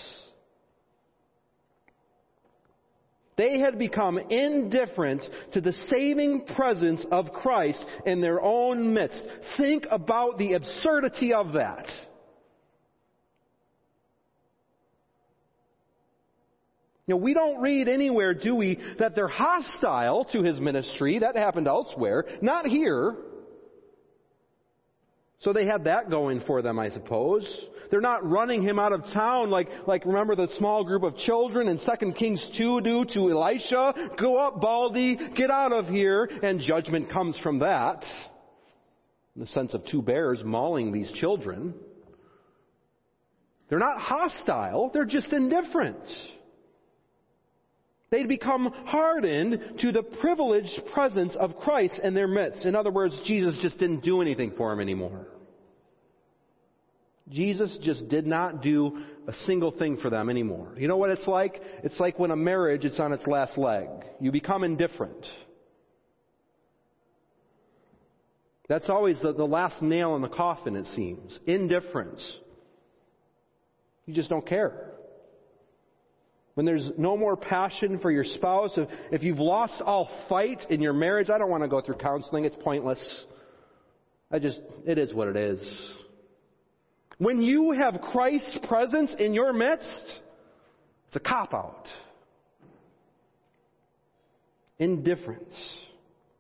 They 3.37 3.59
had 3.59 3.77
become 3.77 4.17
indifferent 4.17 5.21
to 5.51 5.61
the 5.61 5.73
saving 5.73 6.45
presence 6.45 7.05
of 7.11 7.33
Christ 7.33 7.83
in 8.05 8.21
their 8.21 8.41
own 8.41 8.93
midst. 8.93 9.25
Think 9.57 9.87
about 9.91 10.37
the 10.37 10.53
absurdity 10.53 11.33
of 11.33 11.53
that. 11.53 11.91
Know, 17.07 17.17
we 17.17 17.35
don't 17.35 17.61
read 17.61 17.87
anywhere, 17.87 18.33
do 18.33 18.55
we, 18.55 18.79
that 18.97 19.15
they're 19.15 19.27
hostile 19.27 20.25
to 20.31 20.41
his 20.41 20.59
ministry. 20.59 21.19
That 21.19 21.35
happened 21.35 21.67
elsewhere. 21.67 22.25
Not 22.41 22.65
here. 22.65 23.15
So 25.45 25.53
they 25.53 25.67
had 25.67 25.83
that 25.83 26.09
going 26.09 26.39
for 26.41 26.63
them, 26.63 26.79
I 26.79 26.89
suppose. 26.89 27.47
They're 27.91 28.01
not 28.01 28.27
running 28.27 28.63
him 28.63 28.79
out 28.79 28.93
of 28.93 29.05
town 29.13 29.51
like, 29.51 29.69
like 29.85 30.03
remember 30.03 30.35
the 30.35 30.49
small 30.57 30.83
group 30.83 31.03
of 31.03 31.17
children 31.17 31.67
in 31.67 31.77
2 31.77 32.13
Kings 32.13 32.43
2 32.57 32.81
do 32.81 33.05
to 33.05 33.29
Elisha? 33.29 33.93
Go 34.19 34.37
up, 34.37 34.59
Baldy, 34.59 35.15
get 35.35 35.51
out 35.51 35.71
of 35.71 35.87
here, 35.87 36.27
and 36.41 36.59
judgment 36.59 37.11
comes 37.11 37.37
from 37.37 37.59
that. 37.59 38.03
In 39.35 39.41
the 39.41 39.45
sense 39.45 39.75
of 39.75 39.85
two 39.85 40.01
bears 40.01 40.43
mauling 40.43 40.91
these 40.91 41.11
children. 41.11 41.75
They're 43.69 43.77
not 43.77 43.99
hostile, 43.99 44.89
they're 44.91 45.05
just 45.05 45.31
indifferent. 45.31 46.03
They'd 48.09 48.27
become 48.27 48.71
hardened 48.85 49.79
to 49.81 49.91
the 49.91 50.01
privileged 50.01 50.87
presence 50.91 51.35
of 51.35 51.57
Christ 51.57 51.99
in 51.99 52.15
their 52.15 52.27
midst. 52.27 52.65
In 52.65 52.75
other 52.75 52.91
words, 52.91 53.19
Jesus 53.25 53.55
just 53.61 53.77
didn't 53.77 54.03
do 54.03 54.21
anything 54.21 54.53
for 54.57 54.71
them 54.71 54.79
anymore. 54.79 55.27
Jesus 57.29 57.77
just 57.81 58.07
did 58.07 58.27
not 58.27 58.61
do 58.61 59.03
a 59.27 59.33
single 59.33 59.71
thing 59.71 59.97
for 59.97 60.09
them 60.09 60.29
anymore. 60.29 60.73
You 60.77 60.87
know 60.87 60.97
what 60.97 61.09
it's 61.09 61.27
like? 61.27 61.59
It's 61.83 61.99
like 61.99 62.19
when 62.19 62.31
a 62.31 62.35
marriage 62.35 62.85
it's 62.85 62.99
on 62.99 63.13
its 63.13 63.25
last 63.25 63.57
leg. 63.57 63.87
You 64.19 64.31
become 64.31 64.63
indifferent. 64.63 65.25
That's 68.67 68.89
always 68.89 69.19
the, 69.21 69.33
the 69.33 69.45
last 69.45 69.81
nail 69.81 70.15
in 70.15 70.21
the 70.21 70.27
coffin, 70.27 70.75
it 70.75 70.87
seems. 70.87 71.39
Indifference. 71.45 72.39
You 74.05 74.13
just 74.13 74.29
don't 74.29 74.45
care. 74.45 74.91
When 76.53 76.65
there's 76.65 76.89
no 76.97 77.17
more 77.17 77.35
passion 77.35 77.99
for 77.99 78.09
your 78.09 78.23
spouse, 78.23 78.77
if, 78.77 78.87
if 79.11 79.23
you've 79.23 79.39
lost 79.39 79.81
all 79.81 80.09
fight 80.29 80.65
in 80.69 80.81
your 80.81 80.93
marriage, 80.93 81.29
I 81.29 81.37
don't 81.37 81.49
want 81.49 81.63
to 81.63 81.67
go 81.67 81.81
through 81.81 81.95
counseling, 81.95 82.45
it's 82.45 82.55
pointless. 82.63 83.23
I 84.31 84.39
just, 84.39 84.61
it 84.85 84.97
is 84.97 85.13
what 85.13 85.27
it 85.27 85.35
is. 85.35 85.93
When 87.17 87.41
you 87.41 87.71
have 87.71 88.01
Christ's 88.01 88.57
presence 88.67 89.15
in 89.17 89.33
your 89.33 89.53
midst, 89.53 90.19
it's 91.07 91.15
a 91.15 91.19
cop 91.19 91.53
out. 91.53 91.87
Indifference, 94.77 95.77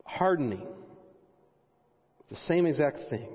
hardening. 0.05 0.67
It's 2.21 2.29
the 2.31 2.47
same 2.47 2.65
exact 2.65 2.99
thing. 3.09 3.29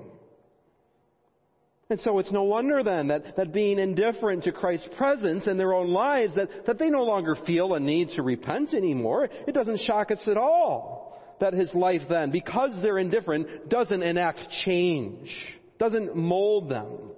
And 1.89 1.99
so 1.99 2.19
it's 2.19 2.31
no 2.31 2.43
wonder 2.43 2.83
then 2.83 3.07
that, 3.07 3.35
that 3.35 3.51
being 3.51 3.79
indifferent 3.79 4.45
to 4.45 4.51
Christ's 4.51 4.87
presence 4.95 5.47
in 5.47 5.57
their 5.57 5.73
own 5.73 5.89
lives, 5.89 6.35
that, 6.35 6.65
that 6.65 6.79
they 6.79 6.89
no 6.89 7.03
longer 7.03 7.35
feel 7.35 7.73
a 7.73 7.79
need 7.79 8.11
to 8.11 8.23
repent 8.23 8.73
anymore. 8.73 9.27
It 9.47 9.53
doesn't 9.53 9.81
shock 9.81 10.11
us 10.11 10.25
at 10.27 10.37
all 10.37 11.21
that 11.41 11.53
his 11.53 11.73
life 11.73 12.03
then, 12.07 12.29
because 12.31 12.79
they're 12.81 12.99
indifferent, 12.99 13.67
doesn't 13.67 14.03
enact 14.03 14.39
change, 14.63 15.35
doesn't 15.79 16.15
mold 16.15 16.69
them. 16.69 17.11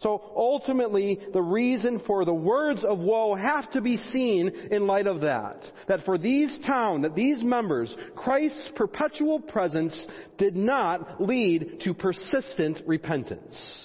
So 0.00 0.22
ultimately, 0.36 1.18
the 1.32 1.40
reason 1.40 2.00
for 2.00 2.26
the 2.26 2.34
words 2.34 2.84
of 2.84 2.98
woe 2.98 3.34
have 3.34 3.70
to 3.72 3.80
be 3.80 3.96
seen 3.96 4.48
in 4.48 4.86
light 4.86 5.06
of 5.06 5.22
that. 5.22 5.70
That 5.88 6.04
for 6.04 6.18
these 6.18 6.58
town, 6.66 7.02
that 7.02 7.14
these 7.14 7.42
members, 7.42 7.96
Christ's 8.14 8.68
perpetual 8.74 9.40
presence 9.40 10.06
did 10.36 10.54
not 10.54 11.22
lead 11.22 11.80
to 11.84 11.94
persistent 11.94 12.82
repentance. 12.86 13.82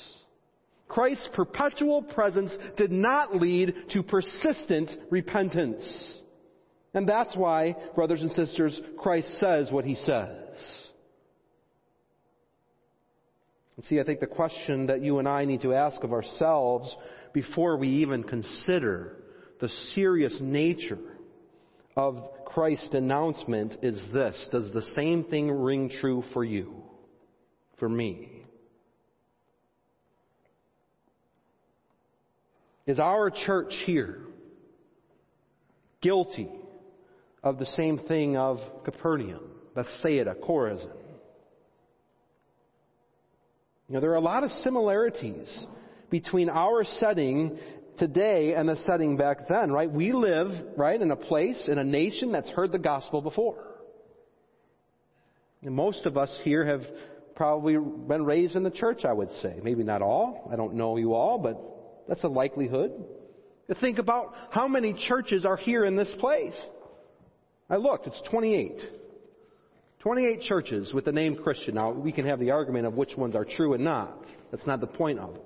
Christ's 0.90 1.30
perpetual 1.34 2.04
presence 2.04 2.58
did 2.76 2.92
not 2.92 3.34
lead 3.34 3.74
to 3.92 4.04
persistent 4.04 4.92
repentance. 5.10 6.20
And 6.94 7.08
that's 7.08 7.34
why, 7.38 7.78
brothers 7.96 8.22
and 8.22 8.34
sisters, 8.34 8.78
Christ 8.98 9.40
says 9.40 9.72
what 9.72 9.86
he 9.86 9.96
says. 9.96 10.38
And 13.71 13.71
see, 13.84 14.00
I 14.00 14.04
think 14.04 14.20
the 14.20 14.28
question 14.28 14.88
that 14.88 15.02
you 15.02 15.20
and 15.20 15.28
I 15.28 15.46
need 15.46 15.62
to 15.62 15.74
ask 15.74 16.04
of 16.04 16.14
ourselves 16.14 16.96
before 17.34 17.78
we 17.78 17.88
even 17.88 18.24
consider 18.24 19.16
the 19.60 19.70
serious 19.70 20.38
nature 20.42 21.00
of 21.96 22.46
Christ's 22.46 22.94
announcement 22.94 23.78
is 23.82 24.04
this. 24.12 24.50
Does 24.52 24.74
the 24.74 24.82
same 24.82 25.24
thing 25.24 25.50
ring 25.50 25.90
true 25.90 26.24
for 26.34 26.44
you? 26.44 26.84
For 27.80 27.88
me? 27.88 28.44
Is 32.86 33.00
our 33.00 33.30
church 33.30 33.74
here 33.86 34.20
guilty 36.02 36.50
of 37.44 37.58
the 37.58 37.66
same 37.66 38.00
thing 38.00 38.38
of 38.38 38.60
Capernaum, 38.84 39.44
Bethsaida, 39.76 40.36
Chorazin? 40.36 40.90
You 43.92 43.96
know, 43.96 44.02
there 44.04 44.12
are 44.12 44.16
a 44.16 44.22
lot 44.22 44.46
of 44.46 44.52
similarities 44.52 45.68
between 46.10 46.50
our 46.50 46.86
setting 46.86 47.60
today 47.98 48.54
and 48.54 48.70
the 48.70 48.78
setting 48.78 49.18
back 49.18 49.50
then, 49.50 49.70
right? 49.70 49.92
We 49.92 50.14
live, 50.14 50.48
right, 50.78 51.00
in 51.00 51.12
a 51.12 51.18
place, 51.18 51.68
in 51.68 51.78
a 51.78 51.84
nation 51.84 52.32
that's 52.32 52.50
heard 52.50 52.72
the 52.72 52.80
gospel 52.80 53.22
before. 53.22 53.62
And 55.62 55.76
most 55.76 56.06
of 56.06 56.16
us 56.16 56.34
here 56.46 56.66
have 56.66 56.84
probably 57.36 57.76
been 57.76 58.24
raised 58.24 58.56
in 58.56 58.64
the 58.64 58.72
church, 58.72 59.04
I 59.04 59.12
would 59.12 59.32
say. 59.42 59.60
Maybe 59.62 59.84
not 59.84 60.02
all. 60.02 60.50
I 60.50 60.56
don't 60.56 60.76
know 60.76 60.96
you 60.96 61.14
all, 61.14 61.38
but 61.38 61.62
that's 62.08 62.24
a 62.24 62.30
likelihood. 62.30 62.94
Think 63.82 64.00
about 64.00 64.34
how 64.52 64.70
many 64.70 64.94
churches 64.94 65.44
are 65.44 65.58
here 65.58 65.84
in 65.84 65.98
this 65.98 66.14
place. 66.18 66.58
I 67.70 67.76
looked, 67.76 68.08
it's 68.08 68.22
28. 68.30 69.01
28 70.02 70.42
churches 70.42 70.94
with 70.96 71.06
the 71.06 71.12
name 71.12 71.36
Christian. 71.36 71.76
Now, 71.76 71.92
we 71.92 72.12
can 72.12 72.26
have 72.26 72.40
the 72.40 72.52
argument 72.52 72.88
of 72.88 72.96
which 72.96 73.16
ones 73.16 73.36
are 73.36 73.46
true 73.46 73.74
and 73.74 73.84
not. 73.84 74.26
That's 74.50 74.66
not 74.66 74.82
the 74.82 74.88
point 74.88 75.20
of 75.20 75.38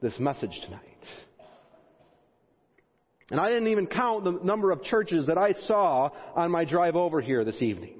this 0.00 0.20
message 0.20 0.60
tonight. 0.62 0.80
And 3.30 3.40
I 3.40 3.48
didn't 3.48 3.66
even 3.68 3.88
count 3.88 4.22
the 4.22 4.32
number 4.32 4.70
of 4.70 4.84
churches 4.84 5.26
that 5.26 5.36
I 5.36 5.52
saw 5.52 6.10
on 6.36 6.52
my 6.52 6.64
drive 6.64 6.94
over 6.94 7.20
here 7.20 7.44
this 7.44 7.60
evening. 7.60 7.96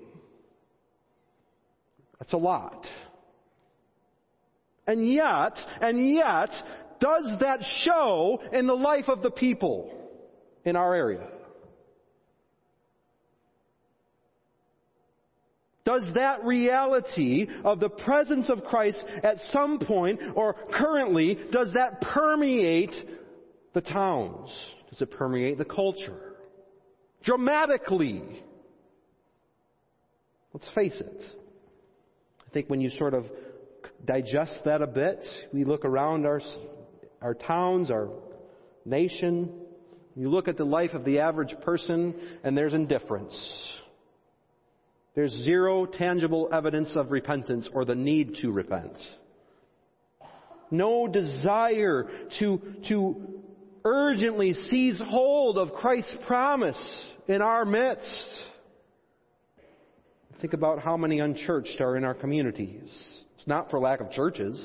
That's 2.21 2.33
a 2.33 2.39
lot. 2.39 2.87
And 4.87 5.11
yet, 5.11 5.59
and 5.81 6.15
yet, 6.15 6.51
does 7.01 7.29
that 7.41 7.65
show 7.65 8.41
in 8.53 8.69
the 8.69 8.77
life 8.77 9.09
of 9.09 9.21
the 9.23 9.33
people 9.33 9.91
in 10.65 10.77
our 10.77 10.95
area? 10.95 11.27
Does 15.85 16.11
that 16.15 16.45
reality 16.45 17.47
of 17.63 17.79
the 17.79 17.91
presence 17.91 18.49
of 18.49 18.65
Christ 18.65 19.05
at 19.23 19.39
some 19.39 19.79
point 19.79 20.21
or 20.35 20.55
currently, 20.73 21.39
does 21.51 21.75
that 21.75 22.01
permeate 22.01 22.95
the 23.75 23.83
towns? 23.83 24.51
Does 24.91 25.03
it 25.03 25.11
permeate 25.11 25.59
the 25.59 25.65
culture? 25.65 26.37
Dramatically. 27.23 28.23
Let's 30.55 30.69
face 30.75 30.99
it. 31.01 31.23
I 32.47 32.51
think 32.53 32.71
when 32.71 32.81
you 32.81 32.89
sort 32.89 33.13
of 33.13 33.27
digest 34.05 34.61
that 34.65 34.81
a 34.81 34.87
bit, 34.87 35.25
we 35.53 35.65
look 35.65 35.85
around 35.85 36.25
our, 36.25 36.41
our 37.21 37.35
towns, 37.35 37.91
our 37.91 38.09
nation, 38.87 39.53
you 40.15 40.31
look 40.31 40.49
at 40.49 40.57
the 40.57 40.65
life 40.65 40.93
of 40.95 41.05
the 41.05 41.21
average 41.21 41.55
person, 41.63 42.15
and 42.45 42.57
there's 42.57 42.73
indifference. 42.73 43.35
There's 45.15 45.33
zero 45.33 45.87
tangible 45.87 46.49
evidence 46.53 46.97
of 46.97 47.13
repentance 47.13 47.69
or 47.73 47.85
the 47.85 47.95
need 47.95 48.37
to 48.37 48.51
repent. 48.51 48.97
No 50.71 51.07
desire 51.07 52.11
to, 52.41 52.61
to 52.89 53.43
urgently 53.85 54.55
seize 54.55 55.01
hold 55.01 55.57
of 55.57 55.75
Christ's 55.75 56.17
promise 56.27 57.09
in 57.29 57.43
our 57.43 57.65
midst. 57.65 58.43
Think 60.41 60.53
about 60.53 60.81
how 60.81 60.97
many 60.97 61.21
unchurched 61.21 61.81
are 61.81 61.97
in 61.97 62.05
our 62.05 62.15
communities. 62.15 63.25
It's 63.37 63.47
not 63.47 63.71
for 63.71 63.79
lack 63.79 64.01
of 64.01 64.11
churches. 64.11 64.63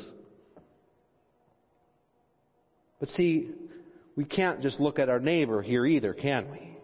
But 2.99 3.09
see, 3.09 3.51
we 4.15 4.25
can't 4.25 4.61
just 4.61 4.79
look 4.79 4.97
at 4.99 5.09
our 5.09 5.19
neighbor 5.19 5.61
here 5.61 5.85
either, 5.85 6.13
can 6.13 6.51
we? 6.51 6.78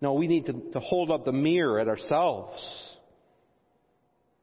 No, 0.00 0.14
we 0.14 0.28
need 0.28 0.46
to, 0.46 0.52
to 0.72 0.80
hold 0.80 1.10
up 1.10 1.24
the 1.24 1.32
mirror 1.32 1.80
at 1.80 1.88
ourselves. 1.88 2.62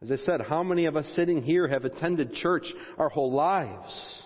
As 0.01 0.11
I 0.11 0.17
said, 0.17 0.41
how 0.41 0.63
many 0.63 0.85
of 0.85 0.97
us 0.97 1.07
sitting 1.15 1.41
here 1.41 1.67
have 1.67 1.85
attended 1.85 2.33
church 2.33 2.71
our 2.97 3.09
whole 3.09 3.31
lives? 3.31 4.21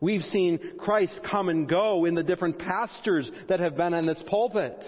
We've 0.00 0.24
seen 0.24 0.78
Christ 0.78 1.20
come 1.28 1.48
and 1.48 1.68
go 1.68 2.04
in 2.04 2.14
the 2.14 2.22
different 2.22 2.58
pastors 2.58 3.30
that 3.48 3.60
have 3.60 3.76
been 3.76 3.94
in 3.94 4.06
this 4.06 4.22
pulpit. 4.26 4.82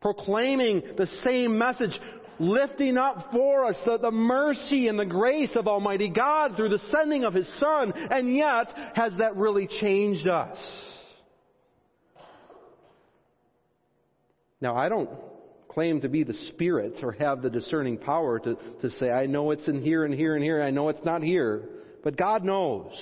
Proclaiming 0.00 0.82
the 0.96 1.06
same 1.06 1.56
message, 1.56 1.98
lifting 2.38 2.98
up 2.98 3.30
for 3.30 3.66
us 3.66 3.78
the, 3.84 3.98
the 3.98 4.10
mercy 4.10 4.88
and 4.88 4.98
the 4.98 5.06
grace 5.06 5.54
of 5.54 5.68
Almighty 5.68 6.10
God 6.10 6.56
through 6.56 6.70
the 6.70 6.78
sending 6.78 7.24
of 7.24 7.34
His 7.34 7.48
Son, 7.58 7.92
and 7.92 8.34
yet, 8.34 8.72
has 8.94 9.16
that 9.18 9.36
really 9.36 9.66
changed 9.66 10.26
us? 10.26 10.58
Now, 14.62 14.76
I 14.76 14.88
don't 14.88 15.10
claim 15.68 16.02
to 16.02 16.08
be 16.08 16.22
the 16.22 16.34
Spirit 16.34 17.00
or 17.02 17.12
have 17.12 17.42
the 17.42 17.50
discerning 17.50 17.98
power 17.98 18.38
to, 18.38 18.56
to 18.80 18.90
say, 18.90 19.10
I 19.10 19.26
know 19.26 19.50
it's 19.50 19.66
in 19.66 19.82
here 19.82 20.04
and 20.04 20.14
here 20.14 20.36
and 20.36 20.44
here, 20.44 20.62
I 20.62 20.70
know 20.70 20.88
it's 20.88 21.04
not 21.04 21.20
here. 21.20 21.68
But 22.04 22.16
God 22.16 22.44
knows. 22.44 22.94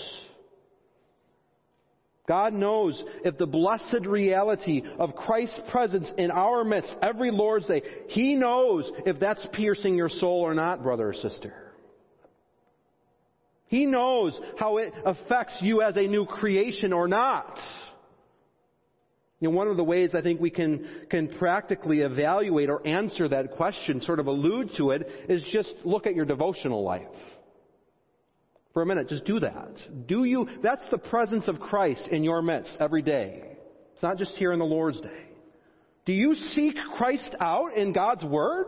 God 2.26 2.54
knows 2.54 3.04
if 3.24 3.36
the 3.36 3.46
blessed 3.46 4.06
reality 4.06 4.82
of 4.98 5.14
Christ's 5.14 5.60
presence 5.70 6.10
in 6.16 6.30
our 6.30 6.64
midst 6.64 6.96
every 7.02 7.30
Lord's 7.30 7.66
Day, 7.66 7.82
He 8.08 8.34
knows 8.36 8.90
if 9.04 9.20
that's 9.20 9.46
piercing 9.52 9.96
your 9.96 10.08
soul 10.08 10.40
or 10.40 10.54
not, 10.54 10.82
brother 10.82 11.08
or 11.08 11.14
sister. 11.14 11.52
He 13.66 13.84
knows 13.84 14.38
how 14.58 14.78
it 14.78 14.94
affects 15.04 15.58
you 15.60 15.82
as 15.82 15.96
a 15.96 16.06
new 16.06 16.24
creation 16.24 16.92
or 16.94 17.06
not. 17.06 17.58
You 19.40 19.48
know, 19.48 19.56
one 19.56 19.68
of 19.68 19.78
the 19.78 19.84
ways 19.84 20.14
I 20.14 20.20
think 20.20 20.38
we 20.38 20.50
can, 20.50 20.86
can 21.08 21.28
practically 21.28 22.02
evaluate 22.02 22.68
or 22.68 22.86
answer 22.86 23.26
that 23.28 23.52
question, 23.52 24.02
sort 24.02 24.20
of 24.20 24.26
allude 24.26 24.74
to 24.76 24.90
it, 24.90 25.08
is 25.28 25.42
just 25.50 25.74
look 25.82 26.06
at 26.06 26.14
your 26.14 26.26
devotional 26.26 26.84
life 26.84 27.08
for 28.74 28.82
a 28.82 28.86
minute. 28.86 29.08
Just 29.08 29.24
do 29.24 29.40
that. 29.40 29.80
Do 30.06 30.24
you, 30.24 30.46
that's 30.62 30.88
the 30.90 30.98
presence 30.98 31.48
of 31.48 31.58
Christ 31.58 32.06
in 32.08 32.22
your 32.22 32.42
midst 32.42 32.76
every 32.80 33.00
day. 33.00 33.56
It's 33.94 34.02
not 34.02 34.18
just 34.18 34.32
here 34.36 34.52
on 34.52 34.58
the 34.58 34.64
Lord's 34.66 35.00
Day. 35.00 35.26
Do 36.04 36.12
you 36.12 36.34
seek 36.34 36.76
Christ 36.96 37.34
out 37.40 37.74
in 37.74 37.92
God's 37.92 38.24
Word? 38.24 38.66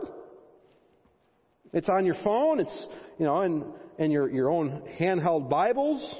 It's 1.71 1.89
on 1.89 2.05
your 2.05 2.15
phone, 2.15 2.59
it's, 2.59 2.87
you 3.19 3.25
know, 3.25 3.41
in, 3.41 3.65
in 3.97 4.11
your, 4.11 4.29
your 4.29 4.49
own 4.49 4.83
handheld 4.99 5.49
Bibles. 5.49 6.15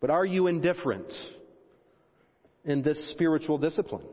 But 0.00 0.10
are 0.10 0.24
you 0.24 0.46
indifferent 0.46 1.12
in 2.66 2.82
this 2.82 3.10
spiritual 3.12 3.56
discipline? 3.56 4.04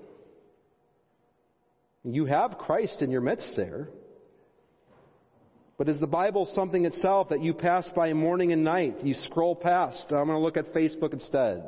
You 2.06 2.26
have 2.26 2.58
Christ 2.58 3.02
in 3.02 3.12
your 3.12 3.22
midst 3.22 3.56
there. 3.56 3.90
But 5.78 5.90
is 5.90 6.00
the 6.00 6.08
Bible 6.08 6.46
something 6.46 6.86
itself 6.86 7.30
that 7.30 7.42
you 7.42 7.54
pass 7.54 7.90
by 7.96 8.14
morning 8.14 8.52
and 8.52 8.64
night? 8.64 9.04
You 9.04 9.16
scroll 9.16 9.56
past. 9.56 10.06
I'm 10.10 10.28
going 10.28 10.30
to 10.30 10.38
look 10.38 10.56
at 10.56 10.74
Facebook 10.74 11.14
instead. 11.14 11.64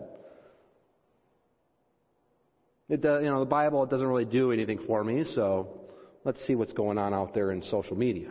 It 2.88 3.04
you 3.04 3.30
know, 3.30 3.39
the 3.39 3.45
Bible 3.45 3.84
it 3.84 3.89
doesn't 3.89 4.06
really 4.06 4.26
do 4.26 4.52
anything 4.52 4.80
for 4.86 5.04
me, 5.04 5.24
so 5.34 5.82
let's 6.24 6.45
see 6.45 6.54
what's 6.54 6.74
going 6.74 7.00
on 7.00 7.13
out 7.15 7.34
there 7.34 7.52
in 7.52 7.63
social 7.63 7.98
media. 7.98 8.30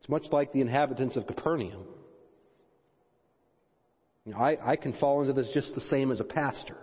It's 0.00 0.08
much 0.08 0.24
like 0.32 0.52
the 0.52 0.60
inhabitants 0.60 1.14
of 1.14 1.28
Capernaum. 1.28 1.84
You 4.28 4.34
know, 4.34 4.40
I, 4.40 4.72
I 4.72 4.76
can 4.76 4.92
fall 4.92 5.22
into 5.22 5.32
this 5.32 5.48
just 5.54 5.74
the 5.74 5.80
same 5.80 6.12
as 6.12 6.20
a 6.20 6.24
pastor. 6.24 6.76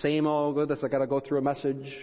Same 0.00 0.26
old, 0.26 0.58
oh, 0.58 0.66
this, 0.66 0.82
I 0.82 0.88
gotta 0.88 1.06
go 1.06 1.20
through 1.20 1.38
a 1.38 1.42
message 1.42 1.96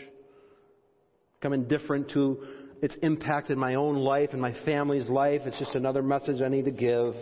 become 1.33 1.51
indifferent 1.51 2.11
to 2.11 2.41
its 2.81 2.95
impact 3.01 3.49
in 3.49 3.59
my 3.59 3.75
own 3.75 3.95
life 3.95 4.29
and 4.31 4.41
my 4.41 4.53
family's 4.63 5.09
life. 5.09 5.41
It's 5.45 5.59
just 5.59 5.75
another 5.75 6.01
message 6.01 6.41
I 6.41 6.47
need 6.47 6.63
to 6.63 6.71
give. 6.71 7.13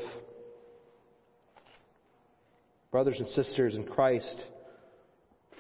Brothers 2.92 3.20
and 3.20 3.30
sisters 3.30 3.74
in 3.74 3.86
Christ, 3.86 4.44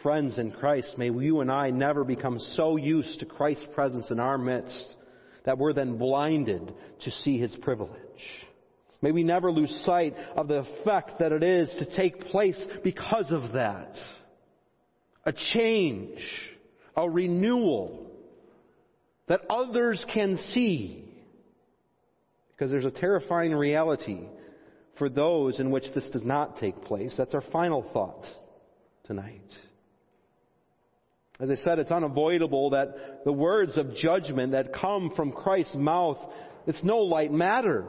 friends 0.04 0.38
in 0.38 0.52
Christ, 0.52 1.00
may 1.00 1.10
you 1.10 1.40
and 1.40 1.52
I 1.52 1.72
never 1.72 2.04
become 2.04 2.38
so 2.38 2.76
used 2.76 3.22
to 3.22 3.26
Christ's 3.26 3.66
presence 3.74 4.12
in 4.12 4.20
our 4.20 4.38
midst 4.38 4.86
that 5.46 5.58
we're 5.58 5.74
then 5.74 5.98
blinded 5.98 6.72
to 7.02 7.10
see 7.10 7.40
His 7.40 7.56
privilege. 7.56 8.46
May 9.02 9.12
we 9.12 9.24
never 9.24 9.52
lose 9.52 9.74
sight 9.86 10.16
of 10.36 10.48
the 10.48 10.60
effect 10.60 11.20
that 11.20 11.32
it 11.32 11.44
is 11.44 11.70
to 11.80 11.86
take 11.86 12.26
place 12.28 12.68
because 12.84 13.32
of 13.32 13.54
that. 13.54 13.98
A 15.26 15.32
change, 15.32 16.20
a 16.96 17.10
renewal, 17.10 18.12
that 19.28 19.42
others 19.50 20.06
can 20.12 20.38
see. 20.38 21.06
Because 22.52 22.72
there's 22.72 22.86
a 22.86 22.92
terrifying 22.92 23.54
reality 23.54 24.20
for 24.98 25.08
those 25.08 25.60
in 25.60 25.72
which 25.72 25.94
this 25.96 26.10
does 26.10 26.26
not 26.26 26.58
take 26.58 26.84
place. 26.84 27.16
That's 27.16 27.34
our 27.34 27.42
final 27.42 27.84
thought 27.94 28.28
tonight. 29.06 29.42
As 31.40 31.50
I 31.50 31.56
said, 31.56 31.80
it's 31.80 31.92
unavoidable 31.92 32.72
that 32.72 33.24
the 33.24 33.32
words 33.32 33.78
of 33.78 33.96
judgment 33.96 34.52
that 34.52 34.74
come 34.74 35.12
from 35.16 35.32
Christ's 35.32 35.76
mouth, 35.76 36.18
it's 36.68 36.84
no 36.84 37.00
light 37.00 37.32
matter. 37.32 37.86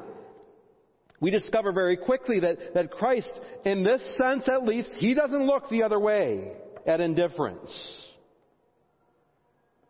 We 1.20 1.30
discover 1.30 1.72
very 1.72 1.98
quickly 1.98 2.40
that, 2.40 2.74
that 2.74 2.90
Christ, 2.90 3.38
in 3.64 3.82
this 3.82 4.16
sense 4.16 4.48
at 4.48 4.64
least, 4.64 4.94
He 4.94 5.14
doesn't 5.14 5.46
look 5.46 5.68
the 5.68 5.82
other 5.82 6.00
way 6.00 6.52
at 6.86 7.00
indifference. 7.00 8.06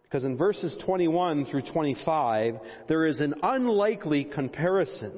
Because 0.02 0.24
in 0.24 0.36
verses 0.36 0.76
21 0.84 1.46
through 1.46 1.62
25, 1.62 2.58
there 2.88 3.06
is 3.06 3.20
an 3.20 3.34
unlikely 3.44 4.24
comparison 4.24 5.12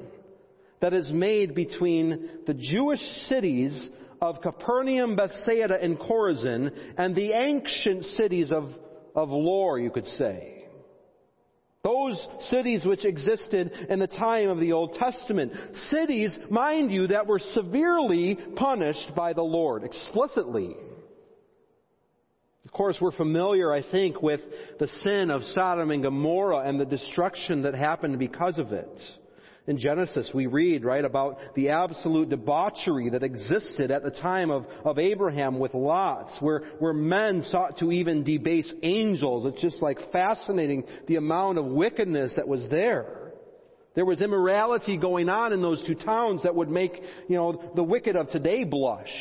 that 0.81 0.93
is 0.93 1.11
made 1.11 1.55
between 1.55 2.29
the 2.45 2.53
Jewish 2.53 3.01
cities 3.27 3.89
of 4.21 4.41
Capernaum, 4.41 5.15
Bethsaida, 5.15 5.81
and 5.81 5.97
Chorazin 5.97 6.71
and 6.97 7.15
the 7.15 7.31
ancient 7.31 8.05
cities 8.05 8.51
of, 8.51 8.65
of 9.15 9.29
lore, 9.29 9.79
you 9.79 9.89
could 9.89 10.07
say. 10.07 10.62
Those 11.83 12.25
cities 12.47 12.85
which 12.85 13.03
existed 13.03 13.71
in 13.89 13.99
the 13.99 14.07
time 14.07 14.47
of 14.47 14.59
the 14.59 14.71
Old 14.71 14.93
Testament. 14.93 15.51
Cities, 15.73 16.37
mind 16.49 16.93
you, 16.93 17.07
that 17.07 17.27
were 17.27 17.39
severely 17.39 18.35
punished 18.55 19.13
by 19.15 19.33
the 19.33 19.43
Lord, 19.43 19.83
explicitly. 19.83 20.77
Of 22.63 22.71
course, 22.71 22.97
we're 23.01 23.11
familiar, 23.11 23.73
I 23.73 23.81
think, 23.81 24.21
with 24.21 24.39
the 24.79 24.87
sin 24.87 25.29
of 25.29 25.43
Sodom 25.43 25.91
and 25.91 26.01
Gomorrah 26.01 26.67
and 26.67 26.79
the 26.79 26.85
destruction 26.85 27.63
that 27.63 27.75
happened 27.75 28.17
because 28.17 28.59
of 28.59 28.71
it. 28.71 29.01
In 29.65 29.77
Genesis, 29.77 30.29
we 30.33 30.45
read, 30.45 30.83
right, 30.83 31.05
about 31.05 31.39
the 31.55 31.69
absolute 31.69 32.27
debauchery 32.27 33.09
that 33.11 33.23
existed 33.23 33.91
at 33.91 34.03
the 34.03 34.11
time 34.11 34.51
of, 34.51 34.65
of 34.83 34.99
Abraham 34.99 35.57
with 35.57 35.73
Lot, 35.73 36.31
where, 36.41 36.63
where 36.79 36.91
men 36.93 37.43
sought 37.43 37.77
to 37.77 37.89
even 37.89 38.25
debase 38.25 38.71
angels. 38.83 39.45
It's 39.45 39.61
just 39.61 39.81
like 39.81 40.11
fascinating 40.11 40.83
the 41.07 41.15
amount 41.15 41.59
of 41.59 41.65
wickedness 41.65 42.35
that 42.35 42.47
was 42.47 42.67
there. 42.69 43.31
There 43.95 44.03
was 44.03 44.19
immorality 44.19 44.97
going 44.97 45.29
on 45.29 45.53
in 45.53 45.61
those 45.61 45.81
two 45.85 45.95
towns 45.95 46.43
that 46.43 46.55
would 46.55 46.69
make, 46.69 47.01
you 47.29 47.37
know, 47.37 47.71
the 47.73 47.83
wicked 47.83 48.17
of 48.17 48.29
today 48.31 48.65
blush. 48.65 49.13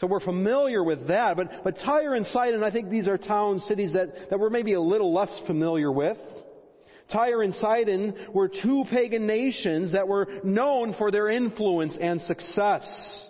So 0.00 0.08
we're 0.08 0.18
familiar 0.18 0.82
with 0.82 1.06
that. 1.06 1.36
But, 1.36 1.62
but 1.62 1.78
Tyre 1.78 2.14
and 2.14 2.26
Sidon, 2.26 2.64
I 2.64 2.72
think 2.72 2.90
these 2.90 3.06
are 3.06 3.16
towns, 3.16 3.64
cities 3.64 3.92
that, 3.92 4.30
that 4.30 4.40
we're 4.40 4.50
maybe 4.50 4.72
a 4.72 4.80
little 4.80 5.14
less 5.14 5.32
familiar 5.46 5.92
with. 5.92 6.18
Tyre 7.10 7.42
and 7.42 7.54
Sidon 7.54 8.14
were 8.32 8.48
two 8.48 8.84
pagan 8.90 9.26
nations 9.26 9.92
that 9.92 10.08
were 10.08 10.26
known 10.42 10.94
for 10.94 11.10
their 11.10 11.28
influence 11.28 11.96
and 11.96 12.20
success. 12.20 13.28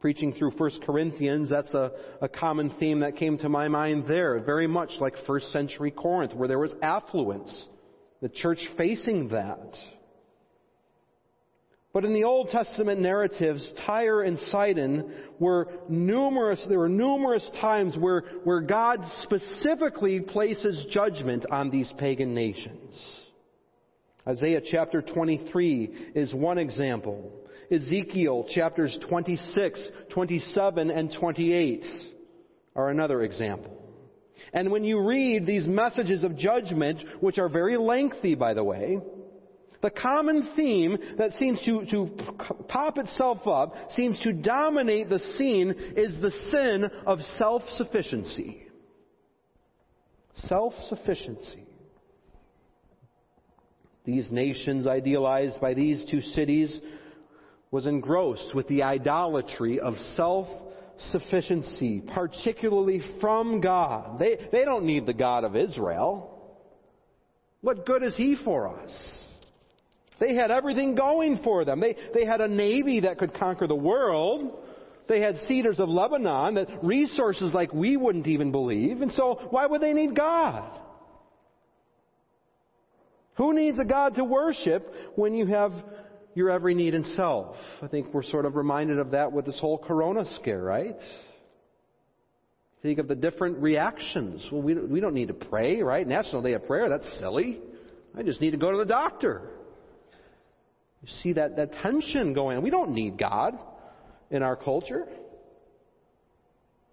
Preaching 0.00 0.32
through 0.32 0.52
1 0.52 0.70
Corinthians, 0.86 1.50
that's 1.50 1.74
a, 1.74 1.92
a 2.22 2.28
common 2.28 2.70
theme 2.70 3.00
that 3.00 3.16
came 3.16 3.36
to 3.38 3.48
my 3.48 3.68
mind 3.68 4.04
there, 4.08 4.38
very 4.38 4.66
much 4.66 4.92
like 4.98 5.14
first 5.26 5.52
century 5.52 5.90
Corinth, 5.90 6.34
where 6.34 6.48
there 6.48 6.58
was 6.58 6.74
affluence. 6.80 7.66
The 8.22 8.30
church 8.30 8.66
facing 8.78 9.28
that. 9.28 9.76
But 11.92 12.04
in 12.04 12.12
the 12.12 12.24
Old 12.24 12.50
Testament 12.50 13.00
narratives, 13.00 13.68
Tyre 13.84 14.22
and 14.22 14.38
Sidon 14.38 15.12
were 15.40 15.68
numerous, 15.88 16.64
there 16.68 16.78
were 16.78 16.88
numerous 16.88 17.48
times 17.60 17.96
where, 17.96 18.22
where 18.44 18.60
God 18.60 19.04
specifically 19.22 20.20
places 20.20 20.86
judgment 20.88 21.46
on 21.50 21.70
these 21.70 21.92
pagan 21.98 22.32
nations. 22.32 23.28
Isaiah 24.26 24.60
chapter 24.64 25.02
23 25.02 26.12
is 26.14 26.32
one 26.32 26.58
example. 26.58 27.32
Ezekiel 27.72 28.46
chapters 28.48 28.96
26, 29.08 29.84
27, 30.10 30.90
and 30.90 31.12
28 31.12 31.86
are 32.76 32.90
another 32.90 33.22
example. 33.22 33.76
And 34.52 34.70
when 34.70 34.84
you 34.84 35.00
read 35.00 35.44
these 35.44 35.66
messages 35.66 36.22
of 36.22 36.36
judgment, 36.36 37.04
which 37.20 37.38
are 37.38 37.48
very 37.48 37.76
lengthy, 37.76 38.36
by 38.36 38.54
the 38.54 38.64
way, 38.64 38.98
the 39.82 39.90
common 39.90 40.50
theme 40.54 40.98
that 41.16 41.32
seems 41.34 41.60
to, 41.62 41.86
to 41.86 42.10
pop 42.68 42.98
itself 42.98 43.46
up, 43.46 43.92
seems 43.92 44.20
to 44.20 44.32
dominate 44.32 45.08
the 45.08 45.18
scene, 45.18 45.70
is 45.96 46.20
the 46.20 46.30
sin 46.30 46.84
of 47.06 47.20
self-sufficiency. 47.36 48.66
Self-sufficiency. 50.34 51.64
These 54.04 54.30
nations 54.30 54.86
idealized 54.86 55.60
by 55.60 55.74
these 55.74 56.04
two 56.04 56.20
cities 56.20 56.80
was 57.70 57.86
engrossed 57.86 58.54
with 58.54 58.66
the 58.68 58.82
idolatry 58.82 59.78
of 59.78 59.98
self-sufficiency, 59.98 62.00
particularly 62.00 63.00
from 63.20 63.60
God. 63.60 64.18
They, 64.18 64.48
they 64.50 64.64
don't 64.64 64.84
need 64.84 65.06
the 65.06 65.14
God 65.14 65.44
of 65.44 65.54
Israel. 65.54 66.26
What 67.60 67.86
good 67.86 68.02
is 68.02 68.16
He 68.16 68.36
for 68.36 68.80
us? 68.80 69.26
They 70.20 70.34
had 70.34 70.50
everything 70.50 70.94
going 70.94 71.38
for 71.38 71.64
them. 71.64 71.80
They, 71.80 71.96
they 72.14 72.24
had 72.24 72.40
a 72.40 72.46
navy 72.46 73.00
that 73.00 73.18
could 73.18 73.34
conquer 73.34 73.66
the 73.66 73.74
world. 73.74 74.62
They 75.08 75.20
had 75.20 75.38
cedars 75.38 75.80
of 75.80 75.88
Lebanon, 75.88 76.54
that 76.54 76.84
resources 76.84 77.52
like 77.52 77.72
we 77.72 77.96
wouldn't 77.96 78.28
even 78.28 78.52
believe. 78.52 79.00
And 79.00 79.12
so 79.12 79.48
why 79.50 79.66
would 79.66 79.80
they 79.80 79.92
need 79.92 80.14
God? 80.14 80.78
Who 83.34 83.54
needs 83.54 83.78
a 83.78 83.84
God 83.84 84.16
to 84.16 84.24
worship 84.24 84.94
when 85.16 85.34
you 85.34 85.46
have 85.46 85.72
your 86.34 86.50
every 86.50 86.74
need 86.74 86.94
in 86.94 87.04
self. 87.04 87.56
I 87.82 87.88
think 87.88 88.14
we're 88.14 88.22
sort 88.22 88.44
of 88.44 88.54
reminded 88.54 88.98
of 88.98 89.12
that 89.12 89.32
with 89.32 89.46
this 89.46 89.58
whole 89.58 89.78
corona 89.78 90.24
scare, 90.36 90.62
right? 90.62 91.00
Think 92.82 92.98
of 92.98 93.08
the 93.08 93.14
different 93.14 93.58
reactions. 93.58 94.46
Well, 94.50 94.62
we, 94.62 94.74
we 94.74 95.00
don't 95.00 95.14
need 95.14 95.28
to 95.28 95.34
pray, 95.34 95.82
right? 95.82 96.06
National 96.06 96.40
Day 96.40 96.52
of 96.52 96.66
Prayer, 96.66 96.88
that's 96.88 97.18
silly. 97.18 97.60
I 98.16 98.22
just 98.22 98.40
need 98.40 98.52
to 98.52 98.56
go 98.56 98.70
to 98.70 98.78
the 98.78 98.86
doctor. 98.86 99.42
You 101.02 101.08
see 101.22 101.32
that, 101.34 101.56
that 101.56 101.72
tension 101.72 102.34
going 102.34 102.56
on. 102.56 102.62
We 102.62 102.70
don't 102.70 102.92
need 102.92 103.18
God 103.18 103.58
in 104.30 104.42
our 104.42 104.56
culture. 104.56 105.06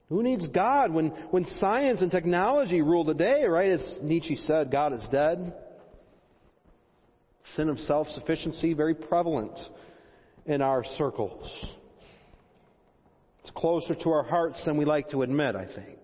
Who 0.09 0.23
needs 0.23 0.47
God 0.47 0.93
when, 0.93 1.07
when 1.31 1.45
science 1.45 2.01
and 2.01 2.09
technology 2.09 2.81
rule 2.81 3.03
the 3.03 3.13
day, 3.13 3.43
right? 3.43 3.71
As 3.71 3.97
Nietzsche 4.01 4.37
said, 4.37 4.71
God 4.71 4.93
is 4.93 5.05
dead. 5.11 5.53
Sin 7.55 7.69
of 7.69 7.79
self 7.79 8.07
sufficiency, 8.09 8.73
very 8.73 8.95
prevalent 8.95 9.57
in 10.45 10.61
our 10.61 10.83
circles. 10.83 11.65
It's 13.41 13.51
closer 13.51 13.95
to 13.95 14.09
our 14.11 14.23
hearts 14.23 14.63
than 14.65 14.77
we 14.77 14.85
like 14.85 15.09
to 15.09 15.21
admit, 15.21 15.55
I 15.55 15.65
think. 15.65 15.97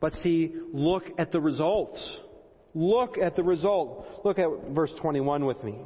But 0.00 0.14
see, 0.14 0.54
look 0.72 1.04
at 1.18 1.30
the 1.30 1.40
result. 1.40 1.96
Look 2.74 3.18
at 3.18 3.36
the 3.36 3.42
result. 3.42 4.06
Look 4.24 4.38
at 4.38 4.48
verse 4.70 4.92
21 5.00 5.44
with 5.44 5.62
me. 5.62 5.78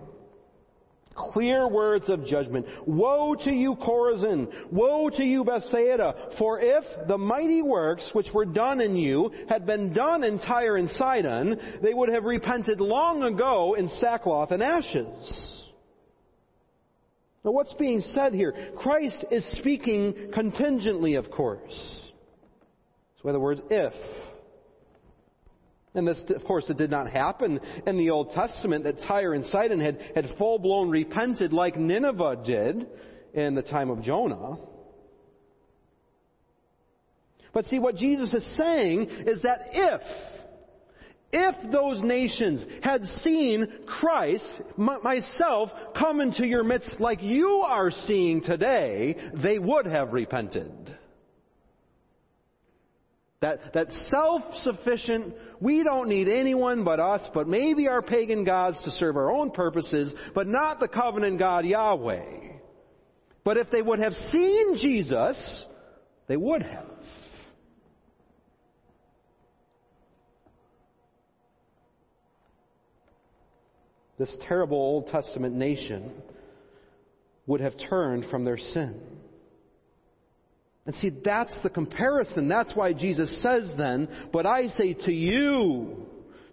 Clear 1.15 1.69
words 1.69 2.09
of 2.09 2.27
judgment. 2.27 2.67
Woe 2.87 3.37
to 3.37 3.53
you, 3.53 3.77
Chorazin! 3.77 4.49
Woe 4.73 5.11
to 5.11 5.23
you, 5.23 5.45
Bethsaida! 5.45 6.33
For 6.39 6.59
if 6.61 6.85
the 7.07 7.19
mighty 7.19 7.63
works 7.63 8.11
which 8.13 8.33
were 8.35 8.45
done 8.45 8.81
in 8.81 8.97
you 8.97 9.33
had 9.49 9.65
been 9.65 9.93
done 9.93 10.25
in 10.25 10.41
Tyre 10.41 10.77
and 10.77 10.91
Sidon, 10.91 11.61
they 11.83 11.95
would 11.95 12.09
have 12.09 12.25
repented 12.25 12.81
long 12.81 13.23
ago 13.23 13.75
in 13.75 13.89
sackcloth 13.89 14.51
and 14.51 14.63
ashes. 14.63 15.63
Now 17.45 17.53
what's 17.53 17.75
being 17.75 18.01
said 18.01 18.35
here? 18.35 18.55
Christ 18.77 19.25
is 19.31 19.45
speaking 19.45 20.33
contingently, 20.35 21.15
of 21.15 21.31
course. 21.31 22.11
So 23.17 23.29
in 23.29 23.31
other 23.31 23.41
words, 23.41 23.63
if. 23.71 23.93
And 25.95 26.09
this, 26.09 26.23
of 26.31 26.45
course, 26.45 26.69
it 26.71 26.77
did 26.77 26.91
not 26.91 27.09
happen 27.09 27.61
in 27.87 27.97
the 27.97 28.11
Old 28.11 28.33
Testament 28.33 28.85
that 28.85 29.01
Tyre 29.01 29.33
and 29.33 29.45
Sidon 29.45 29.79
had, 29.79 30.01
had 30.15 30.37
full 30.37 30.59
blown 30.59 30.91
repented 30.91 31.53
like 31.53 31.77
Nineveh 31.77 32.43
did 32.45 32.87
in 33.33 33.55
the 33.55 33.63
time 33.63 33.91
of 33.91 34.03
Jonah. 34.03 34.59
But 37.53 37.67
see, 37.67 37.79
what 37.79 37.95
Jesus 37.95 38.35
is 38.35 38.45
saying 38.57 39.09
is 39.09 39.43
that 39.43 39.61
if, 39.73 40.03
if 41.33 41.71
those 41.71 42.03
nations 42.03 42.67
had 42.83 43.05
seen 43.07 43.69
Christ, 43.87 44.51
myself, 44.77 45.71
come 45.97 46.21
into 46.21 46.45
your 46.45 46.65
midst 46.65 46.99
like 46.99 47.23
you 47.23 47.63
are 47.65 47.93
seeing 47.93 48.41
today, 48.41 49.17
they 49.35 49.61
would 49.61 49.87
have 49.87 50.13
repented. 50.13 50.99
That, 53.45 53.75
that 53.75 53.93
self-sufficient, 53.93 55.35
we 55.61 55.83
don't 55.83 56.09
need 56.09 56.29
anyone 56.29 56.83
but 56.83 56.99
us, 56.99 57.29
but 57.35 57.47
maybe 57.47 57.89
our 57.89 58.01
pagan 58.01 58.45
gods 58.45 58.83
to 58.85 58.91
serve 58.91 59.19
our 59.19 59.31
own 59.31 59.51
purposes, 59.51 60.15
but 60.35 60.47
not 60.47 60.81
the 60.81 60.89
covenant 60.89 61.39
God 61.39 61.67
Yahweh. 61.67 62.25
But 63.45 63.59
if 63.59 63.71
they 63.71 63.83
would 63.83 63.99
have 63.99 64.15
seen 64.15 64.79
Jesus, 64.79 65.67
they 66.27 66.39
would 66.39 66.63
have. 66.63 66.87
This 74.17 74.35
terrible 74.49 74.79
Old 74.79 75.09
Testament 75.09 75.55
nation 75.55 76.13
would 77.47 77.61
have 77.61 77.75
turned 77.77 78.25
from 78.31 78.47
their 78.47 78.57
sin. 78.57 79.14
And 80.87 80.95
see, 80.95 81.11
that's 81.11 81.59
the 81.61 81.71
comparison. 81.71 82.49
That's 82.49 82.75
why 82.75 82.93
Jesus 82.93 83.41
says 83.41 83.73
then, 83.77 84.09
but 84.33 84.45
I 84.45 84.69
say 84.69 84.93
to 84.93 85.13
you, 85.13 86.07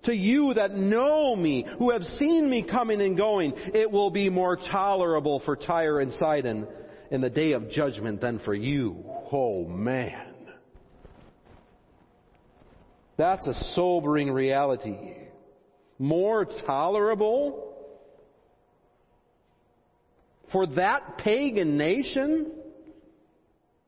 to 0.03 0.15
you 0.15 0.53
that 0.53 0.75
know 0.75 1.35
me, 1.35 1.65
who 1.77 1.91
have 1.91 2.03
seen 2.03 2.49
me 2.49 2.63
coming 2.63 3.01
and 3.01 3.17
going, 3.17 3.53
it 3.73 3.91
will 3.91 4.09
be 4.09 4.29
more 4.29 4.55
tolerable 4.55 5.39
for 5.41 5.55
Tyre 5.55 5.99
and 5.99 6.13
Sidon 6.13 6.65
in 7.11 7.21
the 7.21 7.29
day 7.29 7.51
of 7.51 7.69
judgment 7.69 8.21
than 8.21 8.39
for 8.39 8.55
you. 8.55 9.03
Oh 9.31 9.65
man. 9.65 10.27
That's 13.17 13.45
a 13.47 13.53
sobering 13.53 14.31
reality. 14.31 14.97
More 15.99 16.45
tolerable 16.45 17.75
for 20.51 20.65
that 20.67 21.17
pagan 21.19 21.77
nation 21.77 22.51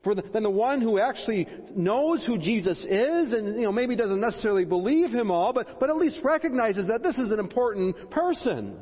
for 0.04 0.14
the, 0.14 0.22
than 0.22 0.42
the 0.42 0.50
one 0.50 0.80
who 0.80 1.00
actually 1.00 1.48
knows 1.74 2.24
who 2.24 2.38
Jesus 2.38 2.78
is 2.88 3.32
and, 3.32 3.56
you 3.56 3.62
know, 3.62 3.72
maybe 3.72 3.96
doesn't 3.96 4.20
necessarily 4.20 4.64
believe 4.64 5.10
him 5.10 5.30
all, 5.30 5.52
but, 5.52 5.80
but 5.80 5.90
at 5.90 5.96
least 5.96 6.18
recognizes 6.22 6.86
that 6.86 7.02
this 7.02 7.18
is 7.18 7.32
an 7.32 7.40
important 7.40 8.10
person. 8.10 8.76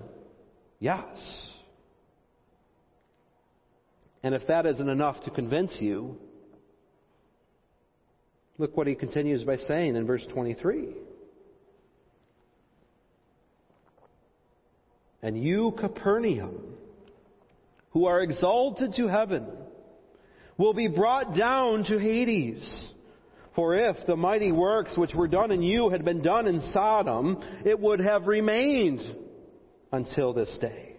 Yes. 0.81 1.49
And 4.23 4.35
if 4.35 4.47
that 4.49 4.67
isn't 4.67 4.89
enough 4.89 5.23
to 5.25 5.31
convince 5.31 5.81
you, 5.81 6.19
look 8.59 8.77
what 8.77 8.87
he 8.87 8.95
continues 8.95 9.45
by 9.45 9.57
saying 9.57 9.97
in 9.97 10.07
verse 10.07 10.27
23. 10.27 10.89
And 15.23 15.41
you, 15.41 15.73
Capernaum, 15.79 16.75
who 17.91 18.07
are 18.07 18.21
exalted 18.21 18.95
to 18.97 19.07
heaven, 19.07 19.47
will 20.63 20.75
be 20.75 20.87
brought 20.87 21.35
down 21.35 21.83
to 21.85 21.99
Hades. 21.99 22.93
For 23.57 23.75
if 23.75 24.07
the 24.07 24.17
mighty 24.17 24.53
works 24.53 24.97
which 24.97 25.13
were 25.13 25.27
done 25.27 25.51
in 25.51 25.61
you 25.61 25.91
had 25.91 26.05
been 26.05 26.23
done 26.23 26.47
in 26.47 26.61
Sodom, 26.61 27.43
it 27.65 27.79
would 27.79 27.99
have 27.99 28.29
remained 28.29 29.03
until 29.91 30.33
this 30.33 30.57
day. 30.59 30.95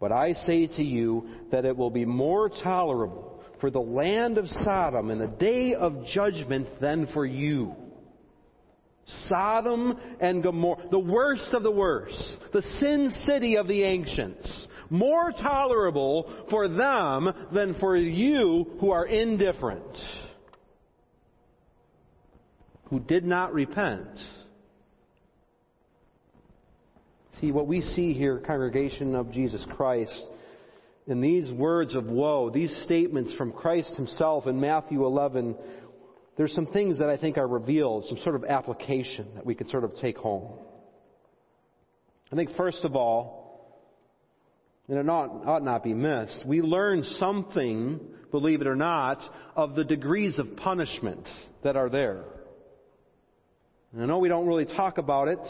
But 0.00 0.10
I 0.10 0.32
say 0.32 0.66
to 0.66 0.82
you 0.82 1.28
that 1.52 1.64
it 1.64 1.76
will 1.76 1.90
be 1.90 2.04
more 2.04 2.48
tolerable 2.50 3.40
for 3.60 3.70
the 3.70 3.80
land 3.80 4.36
of 4.36 4.48
Sodom 4.48 5.10
in 5.12 5.20
the 5.20 5.28
day 5.28 5.74
of 5.74 6.04
judgment 6.04 6.80
than 6.80 7.06
for 7.06 7.24
you. 7.24 7.74
Sodom 9.06 9.96
and 10.18 10.42
Gomorrah, 10.42 10.88
the 10.90 10.98
worst 10.98 11.54
of 11.54 11.62
the 11.62 11.70
worst, 11.70 12.36
the 12.52 12.62
sin 12.62 13.12
city 13.24 13.56
of 13.56 13.68
the 13.68 13.84
ancients, 13.84 14.66
more 14.90 15.32
tolerable 15.32 16.32
for 16.50 16.68
them 16.68 17.32
than 17.52 17.74
for 17.74 17.96
you 17.96 18.76
who 18.80 18.90
are 18.90 19.06
indifferent, 19.06 19.96
who 22.90 23.00
did 23.00 23.24
not 23.24 23.52
repent. 23.52 24.08
See, 27.40 27.52
what 27.52 27.66
we 27.66 27.82
see 27.82 28.14
here, 28.14 28.38
congregation 28.38 29.14
of 29.14 29.30
Jesus 29.30 29.64
Christ, 29.76 30.18
in 31.06 31.20
these 31.20 31.50
words 31.52 31.94
of 31.94 32.08
woe, 32.08 32.50
these 32.50 32.74
statements 32.84 33.32
from 33.34 33.52
Christ 33.52 33.96
himself 33.96 34.46
in 34.46 34.60
Matthew 34.60 35.04
11, 35.04 35.54
there's 36.36 36.54
some 36.54 36.66
things 36.66 36.98
that 36.98 37.08
I 37.08 37.16
think 37.16 37.38
are 37.38 37.46
revealed, 37.46 38.04
some 38.04 38.18
sort 38.18 38.34
of 38.34 38.44
application 38.44 39.28
that 39.34 39.46
we 39.46 39.54
could 39.54 39.68
sort 39.68 39.84
of 39.84 39.94
take 39.96 40.16
home. 40.16 40.52
I 42.32 42.36
think 42.36 42.56
first 42.56 42.84
of 42.84 42.96
all, 42.96 43.35
and 44.88 44.98
it 44.98 45.08
ought, 45.08 45.46
ought 45.46 45.64
not 45.64 45.82
be 45.82 45.94
missed, 45.94 46.44
we 46.46 46.62
learn 46.62 47.02
something, 47.02 48.00
believe 48.30 48.60
it 48.60 48.66
or 48.66 48.76
not, 48.76 49.22
of 49.56 49.74
the 49.74 49.84
degrees 49.84 50.38
of 50.38 50.56
punishment 50.56 51.28
that 51.62 51.76
are 51.76 51.88
there. 51.88 52.24
And 53.92 54.02
I 54.02 54.06
know 54.06 54.18
we 54.18 54.28
don't 54.28 54.46
really 54.46 54.66
talk 54.66 54.98
about 54.98 55.28
it 55.28 55.40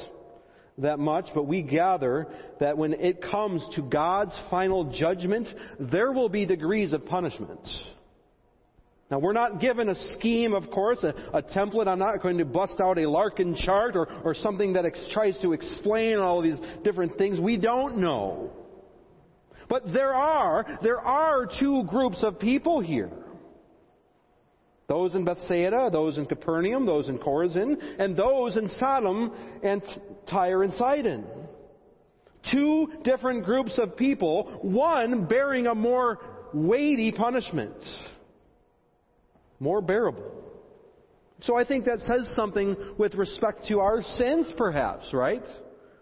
that 0.79 0.99
much, 0.99 1.29
but 1.35 1.47
we 1.47 1.63
gather 1.63 2.29
that 2.61 2.77
when 2.77 2.95
it 2.95 3.23
comes 3.23 3.67
to 3.75 3.83
God's 3.83 4.37
final 4.51 4.85
judgment, 4.85 5.49
there 5.81 6.13
will 6.13 6.29
be 6.29 6.47
degrees 6.47 6.93
of 6.93 7.07
punishment. 7.07 7.67
Now 9.11 9.21
we're 9.21 9.33
not 9.33 9.61
given 9.61 9.89
a 9.89 9.95
scheme, 9.95 10.53
of 10.53 10.71
course, 10.71 11.03
a, 11.05 11.15
a, 11.33 11.43
template. 11.43 11.87
I'm 11.87 11.99
not 11.99 12.23
going 12.23 12.39
to 12.39 12.45
bust 12.45 12.81
out 12.81 12.99
a 12.99 13.09
Larkin 13.09 13.55
chart 13.55 13.97
or, 13.97 14.09
or 14.25 14.35
something 14.35 14.73
that 14.73 14.85
ex- 14.85 15.07
tries 15.13 15.39
to 15.39 15.53
explain 15.53 16.19
all 16.19 16.43
these 16.43 16.61
different 16.83 17.17
things. 17.17 17.39
We 17.39 17.57
don't 17.57 17.99
know. 17.99 18.51
But 19.69 19.93
there 19.93 20.15
are, 20.15 20.79
there 20.83 21.01
are 21.01 21.47
two 21.47 21.85
groups 21.85 22.23
of 22.23 22.39
people 22.39 22.81
here. 22.81 23.11
Those 24.89 25.15
in 25.15 25.25
Bethsaida, 25.25 25.91
those 25.91 26.17
in 26.17 26.27
Capernaum, 26.27 26.87
those 26.87 27.09
in 27.09 27.19
Chorazin, 27.19 27.77
and 27.99 28.17
those 28.17 28.57
in 28.57 28.69
Sodom 28.69 29.33
and 29.63 29.83
Tyre 30.29 30.63
and 30.63 30.73
Sidon. 30.75 31.25
Two 32.53 32.93
different 33.03 33.45
groups 33.45 33.77
of 33.79 33.97
people, 33.97 34.61
one 34.63 35.27
bearing 35.27 35.67
a 35.67 35.75
more 35.75 36.21
weighty 36.55 37.11
punishment 37.11 37.75
more 39.61 39.81
bearable. 39.81 40.33
So 41.43 41.57
I 41.57 41.65
think 41.65 41.85
that 41.85 42.01
says 42.01 42.31
something 42.35 42.77
with 42.99 43.15
respect 43.15 43.67
to 43.69 43.81
our 43.81 44.03
sins, 44.03 44.53
perhaps, 44.57 45.13
right? 45.13 45.45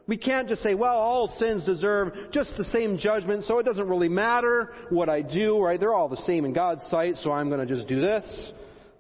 We 0.07 0.19
can't 0.19 0.49
just 0.49 0.63
say, 0.63 0.75
well, 0.75 0.97
all 0.97 1.29
sins 1.29 1.65
deserve 1.65 2.31
just 2.31 2.57
the 2.59 2.65
same 2.65 2.99
judgment, 2.99 3.45
so 3.45 3.59
it 3.59 3.63
doesn't 3.63 3.89
really 3.89 4.11
matter 4.11 4.73
what 4.91 5.09
I 5.09 5.23
do, 5.23 5.59
right? 5.61 5.81
They're 5.81 5.95
all 5.95 6.11
the 6.11 6.17
same 6.19 6.45
in 6.45 6.53
God's 6.53 6.85
sight, 6.87 7.17
so 7.17 7.33
I'm 7.33 7.49
going 7.49 7.67
to 7.67 7.75
just 7.75 7.89
do 7.89 8.01
this. 8.01 8.53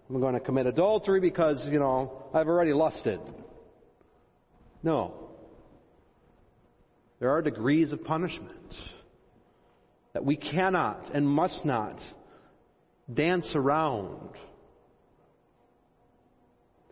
I'm 0.08 0.20
going 0.20 0.34
to 0.34 0.40
commit 0.40 0.66
adultery 0.66 1.20
because, 1.20 1.66
you 1.70 1.78
know, 1.78 2.24
I've 2.32 2.48
already 2.48 2.72
lusted. 2.72 3.20
No. 4.82 5.30
There 7.20 7.30
are 7.30 7.42
degrees 7.42 7.92
of 7.92 8.04
punishment 8.04 8.74
that 10.12 10.24
we 10.24 10.36
cannot 10.36 11.10
and 11.12 11.26
must 11.26 11.64
not 11.64 12.00
dance 13.12 13.50
around. 13.54 14.30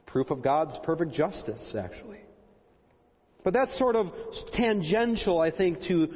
Proof 0.06 0.30
of 0.30 0.42
God's 0.42 0.74
perfect 0.82 1.12
justice, 1.12 1.74
actually. 1.78 2.21
But 3.44 3.52
that's 3.52 3.76
sort 3.78 3.96
of 3.96 4.12
tangential, 4.52 5.40
I 5.40 5.50
think, 5.50 5.82
to 5.88 6.08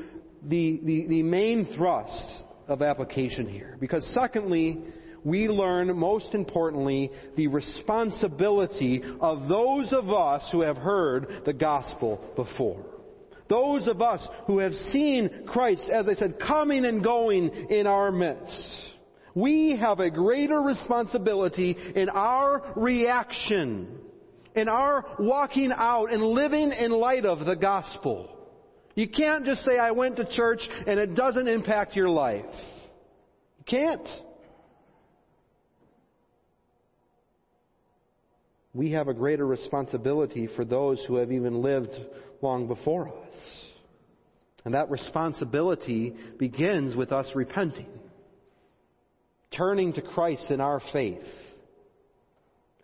the, 0.43 0.81
the, 0.83 1.07
the 1.09 1.23
main 1.23 1.67
thrust 1.77 2.43
of 2.69 2.83
application 2.83 3.49
here. 3.49 3.77
Because 3.81 4.07
secondly, 4.15 4.79
we 5.25 5.49
learn, 5.49 5.97
most 5.97 6.35
importantly, 6.35 7.11
the 7.37 7.49
responsibility 7.49 9.03
of 9.21 9.49
those 9.49 9.93
of 9.93 10.11
us 10.11 10.49
who 10.53 10.61
have 10.63 10.77
heard 10.77 11.43
the 11.45 11.53
gospel 11.53 12.21
before. 12.37 12.85
Those 13.49 13.87
of 13.87 14.03
us 14.03 14.27
who 14.47 14.59
have 14.59 14.75
seen 14.75 15.47
Christ, 15.47 15.89
as 15.89 16.09
I 16.09 16.15
said, 16.15 16.39
coming 16.41 16.85
and 16.85 17.03
going 17.03 17.49
in 17.71 17.87
our 17.87 18.11
midst 18.11 18.87
we 19.37 19.77
have 19.77 20.01
a 20.01 20.11
greater 20.11 20.63
responsibility 20.63 21.77
in 21.95 22.09
our 22.09 22.73
reaction, 22.75 23.99
in 24.57 24.69
our 24.69 25.05
walking 25.19 25.73
out 25.73 26.13
and 26.13 26.23
living 26.23 26.73
in 26.73 26.91
light 26.91 27.25
of 27.25 27.45
the 27.45 27.55
gospel. 27.55 28.31
You 28.95 29.09
can't 29.09 29.45
just 29.45 29.65
say, 29.65 29.79
I 29.79 29.91
went 29.91 30.17
to 30.17 30.25
church 30.25 30.67
and 30.87 30.99
it 30.99 31.15
doesn't 31.15 31.47
impact 31.47 31.95
your 31.95 32.09
life. 32.09 32.47
You 33.59 33.65
can't. 33.67 34.09
We 38.73 38.93
have 38.93 39.09
a 39.09 39.15
greater 39.15 39.47
responsibility 39.47 40.49
for 40.55 40.65
those 40.65 41.05
who 41.07 41.17
have 41.17 41.31
even 41.31 41.63
lived 41.63 41.95
long 42.43 42.67
before 42.67 43.09
us. 43.09 43.35
And 44.65 44.75
that 44.75 44.91
responsibility 44.91 46.15
begins 46.39 46.97
with 46.97 47.13
us 47.13 47.31
repenting 47.35 47.87
turning 49.57 49.93
to 49.95 50.03
Christ 50.03 50.51
in 50.51 50.61
our 50.61 50.81
faith. 50.93 51.25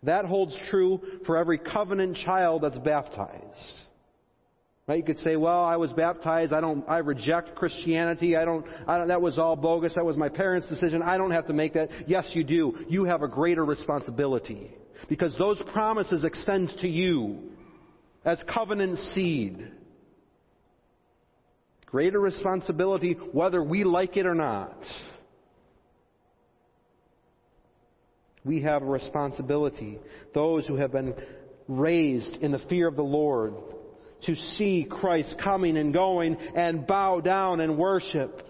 That 0.03 0.25
holds 0.25 0.57
true 0.69 1.01
for 1.25 1.37
every 1.37 1.57
covenant 1.57 2.17
child 2.17 2.61
that's 2.61 2.77
baptized. 2.77 3.83
Right? 4.85 4.97
You 4.97 5.03
could 5.03 5.19
say, 5.19 5.37
well, 5.37 5.63
I 5.63 5.77
was 5.77 5.93
baptized. 5.93 6.51
I 6.51 6.59
don't, 6.59 6.83
I 6.89 6.97
reject 6.97 7.55
Christianity. 7.55 8.35
I 8.35 8.43
don't, 8.43 8.65
I 8.85 8.97
don't, 8.97 9.07
that 9.07 9.21
was 9.21 9.37
all 9.37 9.55
bogus. 9.55 9.95
That 9.95 10.05
was 10.05 10.17
my 10.17 10.27
parents' 10.27 10.67
decision. 10.67 11.01
I 11.01 11.17
don't 11.17 11.31
have 11.31 11.47
to 11.47 11.53
make 11.53 11.73
that. 11.73 11.89
Yes, 12.05 12.31
you 12.33 12.43
do. 12.43 12.85
You 12.89 13.05
have 13.05 13.21
a 13.23 13.29
greater 13.29 13.63
responsibility. 13.63 14.71
Because 15.07 15.37
those 15.37 15.61
promises 15.71 16.25
extend 16.25 16.69
to 16.81 16.87
you 16.87 17.51
as 18.25 18.43
covenant 18.43 18.99
seed. 18.99 19.71
Greater 21.85 22.19
responsibility 22.19 23.13
whether 23.13 23.63
we 23.63 23.85
like 23.85 24.17
it 24.17 24.25
or 24.25 24.35
not. 24.35 24.75
We 28.45 28.61
have 28.61 28.81
a 28.81 28.85
responsibility, 28.85 29.99
those 30.33 30.67
who 30.67 30.75
have 30.75 30.91
been 30.91 31.15
raised 31.67 32.37
in 32.37 32.51
the 32.51 32.59
fear 32.59 32.87
of 32.87 32.95
the 32.95 33.03
Lord, 33.03 33.53
to 34.25 34.35
see 34.35 34.85
Christ 34.89 35.37
coming 35.41 35.77
and 35.77 35.93
going 35.93 36.35
and 36.55 36.85
bow 36.85 37.21
down 37.21 37.59
and 37.61 37.77
worship, 37.77 38.41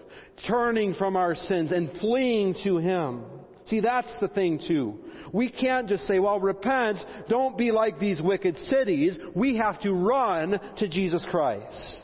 turning 0.46 0.94
from 0.94 1.16
our 1.16 1.34
sins 1.34 1.72
and 1.72 1.92
fleeing 2.00 2.54
to 2.64 2.78
Him. 2.78 3.24
See, 3.66 3.80
that's 3.80 4.12
the 4.20 4.28
thing 4.28 4.60
too. 4.66 4.98
We 5.32 5.50
can't 5.50 5.88
just 5.88 6.06
say, 6.06 6.18
well, 6.18 6.38
repent, 6.38 6.98
don't 7.28 7.56
be 7.56 7.72
like 7.72 7.98
these 7.98 8.20
wicked 8.20 8.56
cities. 8.58 9.18
We 9.34 9.56
have 9.56 9.80
to 9.80 9.92
run 9.92 10.60
to 10.76 10.88
Jesus 10.88 11.24
Christ. 11.28 12.00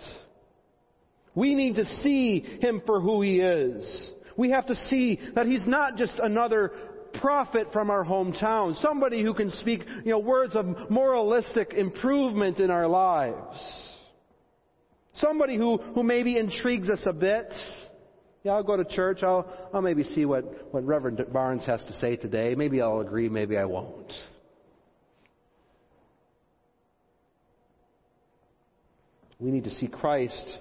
We 1.34 1.54
need 1.54 1.76
to 1.76 1.84
see 1.84 2.40
Him 2.40 2.82
for 2.86 3.00
who 3.00 3.20
He 3.20 3.40
is. 3.40 4.12
We 4.36 4.50
have 4.50 4.66
to 4.66 4.74
see 4.74 5.20
that 5.34 5.46
He's 5.46 5.66
not 5.66 5.96
just 5.96 6.14
another 6.18 6.72
prophet 7.14 7.72
from 7.72 7.90
our 7.90 8.04
hometown, 8.04 8.80
somebody 8.80 9.22
who 9.22 9.34
can 9.34 9.50
speak, 9.50 9.84
you 10.04 10.10
know, 10.10 10.18
words 10.18 10.56
of 10.56 10.90
moralistic 10.90 11.72
improvement 11.72 12.60
in 12.60 12.70
our 12.70 12.86
lives. 12.86 13.96
Somebody 15.14 15.56
who, 15.56 15.76
who 15.78 16.02
maybe 16.02 16.38
intrigues 16.38 16.88
us 16.88 17.02
a 17.06 17.12
bit. 17.12 17.52
Yeah, 18.42 18.52
I'll 18.52 18.62
go 18.62 18.76
to 18.76 18.84
church. 18.84 19.22
I'll, 19.22 19.46
I'll 19.74 19.82
maybe 19.82 20.04
see 20.04 20.24
what, 20.24 20.72
what 20.72 20.86
Reverend 20.86 21.24
Barnes 21.32 21.64
has 21.66 21.84
to 21.86 21.92
say 21.92 22.16
today. 22.16 22.54
Maybe 22.54 22.80
I'll 22.80 23.00
agree, 23.00 23.28
maybe 23.28 23.58
I 23.58 23.64
won't. 23.64 24.12
We 29.38 29.50
need 29.50 29.64
to 29.64 29.70
see 29.70 29.88
Christ 29.88 30.58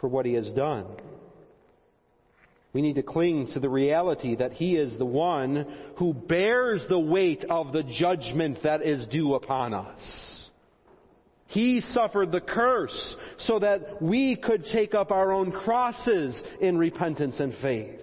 for 0.00 0.08
what 0.08 0.24
he 0.24 0.34
has 0.34 0.50
done. 0.52 0.86
We 2.72 2.82
need 2.82 2.96
to 2.96 3.02
cling 3.02 3.48
to 3.52 3.60
the 3.60 3.68
reality 3.68 4.36
that 4.36 4.52
He 4.52 4.76
is 4.76 4.98
the 4.98 5.06
one 5.06 5.66
who 5.96 6.12
bears 6.12 6.84
the 6.88 6.98
weight 6.98 7.44
of 7.48 7.72
the 7.72 7.82
judgment 7.82 8.62
that 8.62 8.82
is 8.82 9.06
due 9.06 9.34
upon 9.34 9.72
us. 9.72 10.48
He 11.46 11.80
suffered 11.80 12.30
the 12.30 12.42
curse 12.42 13.16
so 13.38 13.58
that 13.58 14.02
we 14.02 14.36
could 14.36 14.66
take 14.66 14.94
up 14.94 15.10
our 15.10 15.32
own 15.32 15.50
crosses 15.50 16.42
in 16.60 16.76
repentance 16.76 17.40
and 17.40 17.54
faith. 17.54 18.00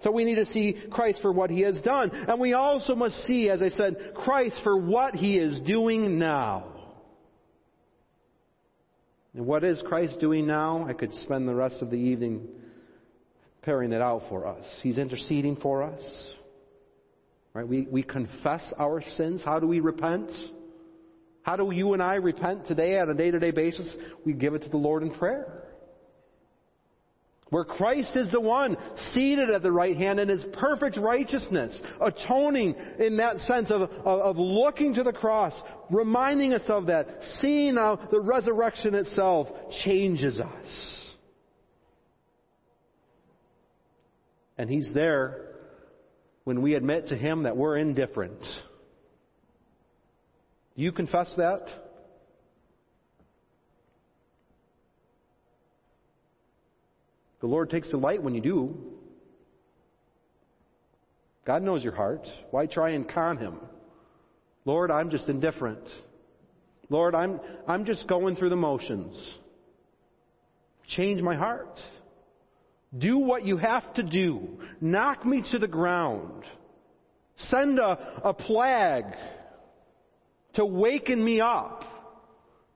So 0.00 0.10
we 0.10 0.24
need 0.24 0.36
to 0.36 0.46
see 0.46 0.74
Christ 0.90 1.20
for 1.20 1.30
what 1.30 1.50
He 1.50 1.60
has 1.60 1.80
done. 1.82 2.10
And 2.10 2.40
we 2.40 2.54
also 2.54 2.94
must 2.94 3.24
see, 3.26 3.50
as 3.50 3.60
I 3.60 3.68
said, 3.68 4.14
Christ 4.14 4.58
for 4.62 4.78
what 4.78 5.14
He 5.14 5.38
is 5.38 5.60
doing 5.60 6.18
now. 6.18 6.72
And 9.34 9.46
what 9.46 9.62
is 9.62 9.82
Christ 9.82 10.18
doing 10.18 10.46
now? 10.46 10.86
I 10.88 10.94
could 10.94 11.12
spend 11.12 11.46
the 11.46 11.54
rest 11.54 11.82
of 11.82 11.90
the 11.90 11.96
evening 11.96 12.48
carrying 13.66 13.92
it 13.92 14.00
out 14.00 14.22
for 14.30 14.46
us. 14.46 14.64
He's 14.82 14.96
interceding 14.96 15.56
for 15.56 15.82
us. 15.82 16.00
Right? 17.52 17.66
We, 17.66 17.82
we 17.90 18.02
confess 18.02 18.72
our 18.78 19.02
sins. 19.02 19.42
How 19.44 19.58
do 19.58 19.66
we 19.66 19.80
repent? 19.80 20.32
How 21.42 21.56
do 21.56 21.70
you 21.72 21.92
and 21.92 22.02
I 22.02 22.14
repent 22.14 22.66
today 22.66 22.98
on 22.98 23.10
a 23.10 23.14
day 23.14 23.30
to 23.30 23.38
day 23.38 23.50
basis? 23.50 23.94
We 24.24 24.32
give 24.32 24.54
it 24.54 24.62
to 24.62 24.68
the 24.68 24.76
Lord 24.76 25.02
in 25.02 25.10
prayer. 25.10 25.64
Where 27.50 27.64
Christ 27.64 28.16
is 28.16 28.30
the 28.30 28.40
one 28.40 28.76
seated 28.96 29.50
at 29.50 29.62
the 29.62 29.70
right 29.70 29.96
hand 29.96 30.18
in 30.18 30.28
his 30.28 30.44
perfect 30.52 30.96
righteousness, 30.96 31.80
atoning 32.00 32.74
in 32.98 33.18
that 33.18 33.38
sense 33.38 33.70
of, 33.70 33.82
of, 33.82 33.90
of 34.04 34.36
looking 34.36 34.94
to 34.94 35.04
the 35.04 35.12
cross, 35.12 35.60
reminding 35.90 36.54
us 36.54 36.68
of 36.68 36.86
that, 36.86 37.22
seeing 37.40 37.76
how 37.76 37.96
the 38.10 38.20
resurrection 38.20 38.96
itself 38.96 39.48
changes 39.84 40.38
us. 40.38 41.05
And 44.58 44.70
he's 44.70 44.92
there 44.94 45.54
when 46.44 46.62
we 46.62 46.74
admit 46.74 47.08
to 47.08 47.16
him 47.16 47.42
that 47.42 47.56
we're 47.56 47.76
indifferent. 47.76 48.40
Do 50.76 50.82
you 50.82 50.92
confess 50.92 51.32
that? 51.36 51.68
The 57.40 57.46
Lord 57.46 57.70
takes 57.70 57.88
delight 57.88 58.22
when 58.22 58.34
you 58.34 58.40
do. 58.40 58.76
God 61.44 61.62
knows 61.62 61.84
your 61.84 61.94
heart. 61.94 62.26
Why 62.50 62.66
try 62.66 62.90
and 62.90 63.08
con 63.08 63.38
him? 63.38 63.60
Lord, 64.64 64.90
I'm 64.90 65.10
just 65.10 65.28
indifferent. 65.28 65.88
Lord, 66.88 67.14
I'm, 67.14 67.40
I'm 67.68 67.84
just 67.84 68.08
going 68.08 68.36
through 68.36 68.50
the 68.50 68.56
motions. 68.56 69.16
Change 70.88 71.22
my 71.22 71.36
heart. 71.36 71.80
Do 72.96 73.18
what 73.18 73.44
you 73.44 73.56
have 73.56 73.94
to 73.94 74.02
do. 74.02 74.58
Knock 74.80 75.24
me 75.24 75.42
to 75.50 75.58
the 75.58 75.68
ground. 75.68 76.44
Send 77.36 77.78
a, 77.78 78.20
a 78.24 78.32
plague 78.32 79.14
to 80.54 80.64
waken 80.64 81.22
me 81.22 81.40
up 81.40 81.84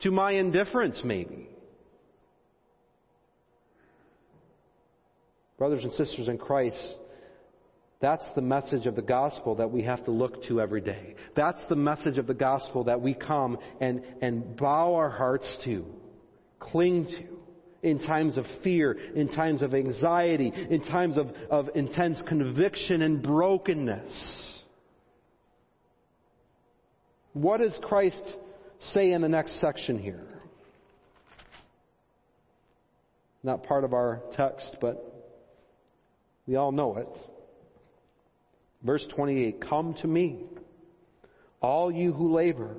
to 0.01 0.11
my 0.11 0.33
indifference, 0.33 1.03
maybe. 1.05 1.49
Brothers 5.59 5.85
and 5.85 5.93
sisters 5.93 6.29
in 6.29 6.39
Christ, 6.39 6.95
that's 8.01 8.25
the 8.33 8.41
message 8.41 8.87
of 8.87 8.97
the 8.97 9.03
gospel 9.03 9.57
that 9.57 9.71
we 9.71 9.83
have 9.83 10.05
to 10.07 10.11
look 10.11 10.43
to 10.45 10.61
every 10.61 10.81
day. 10.81 11.17
That's 11.37 11.65
the 11.67 11.77
message 11.77 12.17
of 12.17 12.27
the 12.27 12.35
gospel 12.35 12.85
that 12.85 13.03
we 13.03 13.13
come 13.13 13.59
and, 13.79 14.03
and 14.23 14.57
bow 14.57 14.95
our 14.95 15.11
hearts 15.11 15.59
to, 15.65 15.85
cling 16.59 17.07
to, 17.07 17.40
in 17.83 17.99
times 17.99 18.37
of 18.37 18.47
fear, 18.63 18.93
in 19.15 19.29
times 19.29 19.63
of 19.63 19.75
anxiety, 19.75 20.53
in 20.71 20.83
times 20.83 21.17
of, 21.17 21.29
of 21.51 21.71
intense 21.75 22.21
conviction 22.27 23.03
and 23.03 23.23
brokenness. 23.23 24.63
What 27.33 27.61
does 27.61 27.79
Christ 27.83 28.23
say 28.81 29.13
in 29.13 29.23
the 29.23 29.29
next 29.29 29.61
section 29.61 29.99
here? 29.99 30.27
Not 33.43 33.65
part 33.65 33.85
of 33.85 33.95
our 33.95 34.21
text, 34.33 34.77
but 34.81 35.07
we 36.47 36.57
all 36.57 36.73
know 36.73 36.97
it. 36.97 37.19
Verse 38.83 39.07
28 39.15 39.61
Come 39.61 39.95
to 40.03 40.07
me, 40.07 40.45
all 41.63 41.91
you 41.91 42.13
who 42.13 42.35
labor 42.35 42.77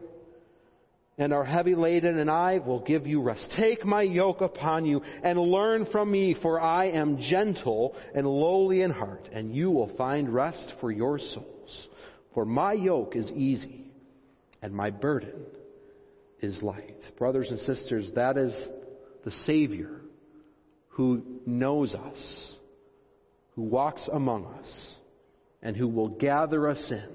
and 1.22 1.34
are 1.34 1.45
heavy 1.45 1.76
laden, 1.76 2.17
and 2.17 2.32
I 2.32 2.57
will 2.57 2.80
give 2.80 3.05
you 3.05 3.22
rest. 3.22 3.53
Take 3.55 3.86
my 3.86 4.01
yoke 4.01 4.41
upon 4.41 4.86
you 4.86 5.03
and 5.22 5.39
learn 5.39 5.86
from 5.86 6.09
me, 6.09 6.34
for 6.34 6.59
I 6.59 6.86
am 6.86 7.22
gentle 7.22 7.95
and 8.15 8.26
lowly 8.26 8.82
in 8.82 8.89
heart, 8.89 9.30
and 9.32 9.55
you 9.55 9.69
will 9.69 9.95
find 9.97 10.34
rest 10.34 10.74
for 10.82 10.91
your 10.91 11.19
souls. 11.19 11.88
For 12.34 12.43
my 12.43 12.74
yoke 12.74 13.15
is 13.15 13.30
easy 13.30 13.86
and 14.63 14.74
my 14.74 14.89
burden 14.89 15.45
is 16.41 16.63
light. 16.63 16.97
Brothers 17.19 17.51
and 17.51 17.59
sisters, 17.59 18.11
that 18.15 18.38
is 18.38 18.55
the 19.24 19.32
Savior 19.32 20.01
who 20.89 21.22
knows 21.45 21.93
us 21.93 22.51
who 23.55 23.61
walks 23.61 24.09
among 24.11 24.45
us 24.45 24.95
and 25.61 25.78
who 25.78 25.88
will 25.88 26.09
gather 26.09 26.67
us 26.67 26.89
in, 26.89 27.09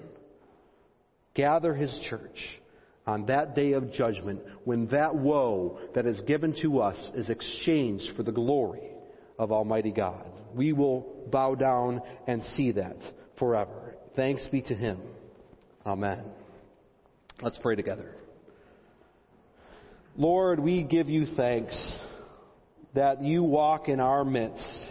gather 1.34 1.74
his 1.74 1.98
church 2.08 2.60
on 3.06 3.26
that 3.26 3.54
day 3.54 3.72
of 3.72 3.92
judgment 3.92 4.40
when 4.64 4.88
that 4.88 5.14
woe 5.14 5.78
that 5.94 6.06
is 6.06 6.20
given 6.22 6.54
to 6.62 6.80
us 6.80 7.10
is 7.14 7.30
exchanged 7.30 8.16
for 8.16 8.22
the 8.22 8.32
glory 8.32 8.90
of 9.38 9.52
Almighty 9.52 9.92
God. 9.92 10.26
We 10.54 10.72
will 10.72 11.26
bow 11.30 11.54
down 11.54 12.02
and 12.26 12.42
see 12.42 12.72
that 12.72 12.96
forever. 13.38 13.94
Thanks 14.16 14.46
be 14.46 14.62
to 14.62 14.74
him. 14.74 14.98
Amen. 15.84 16.24
Let's 17.42 17.58
pray 17.58 17.76
together. 17.76 18.12
Lord, 20.16 20.58
we 20.58 20.82
give 20.82 21.10
you 21.10 21.26
thanks 21.26 21.96
that 22.94 23.22
you 23.22 23.42
walk 23.42 23.88
in 23.88 24.00
our 24.00 24.24
midst 24.24 24.85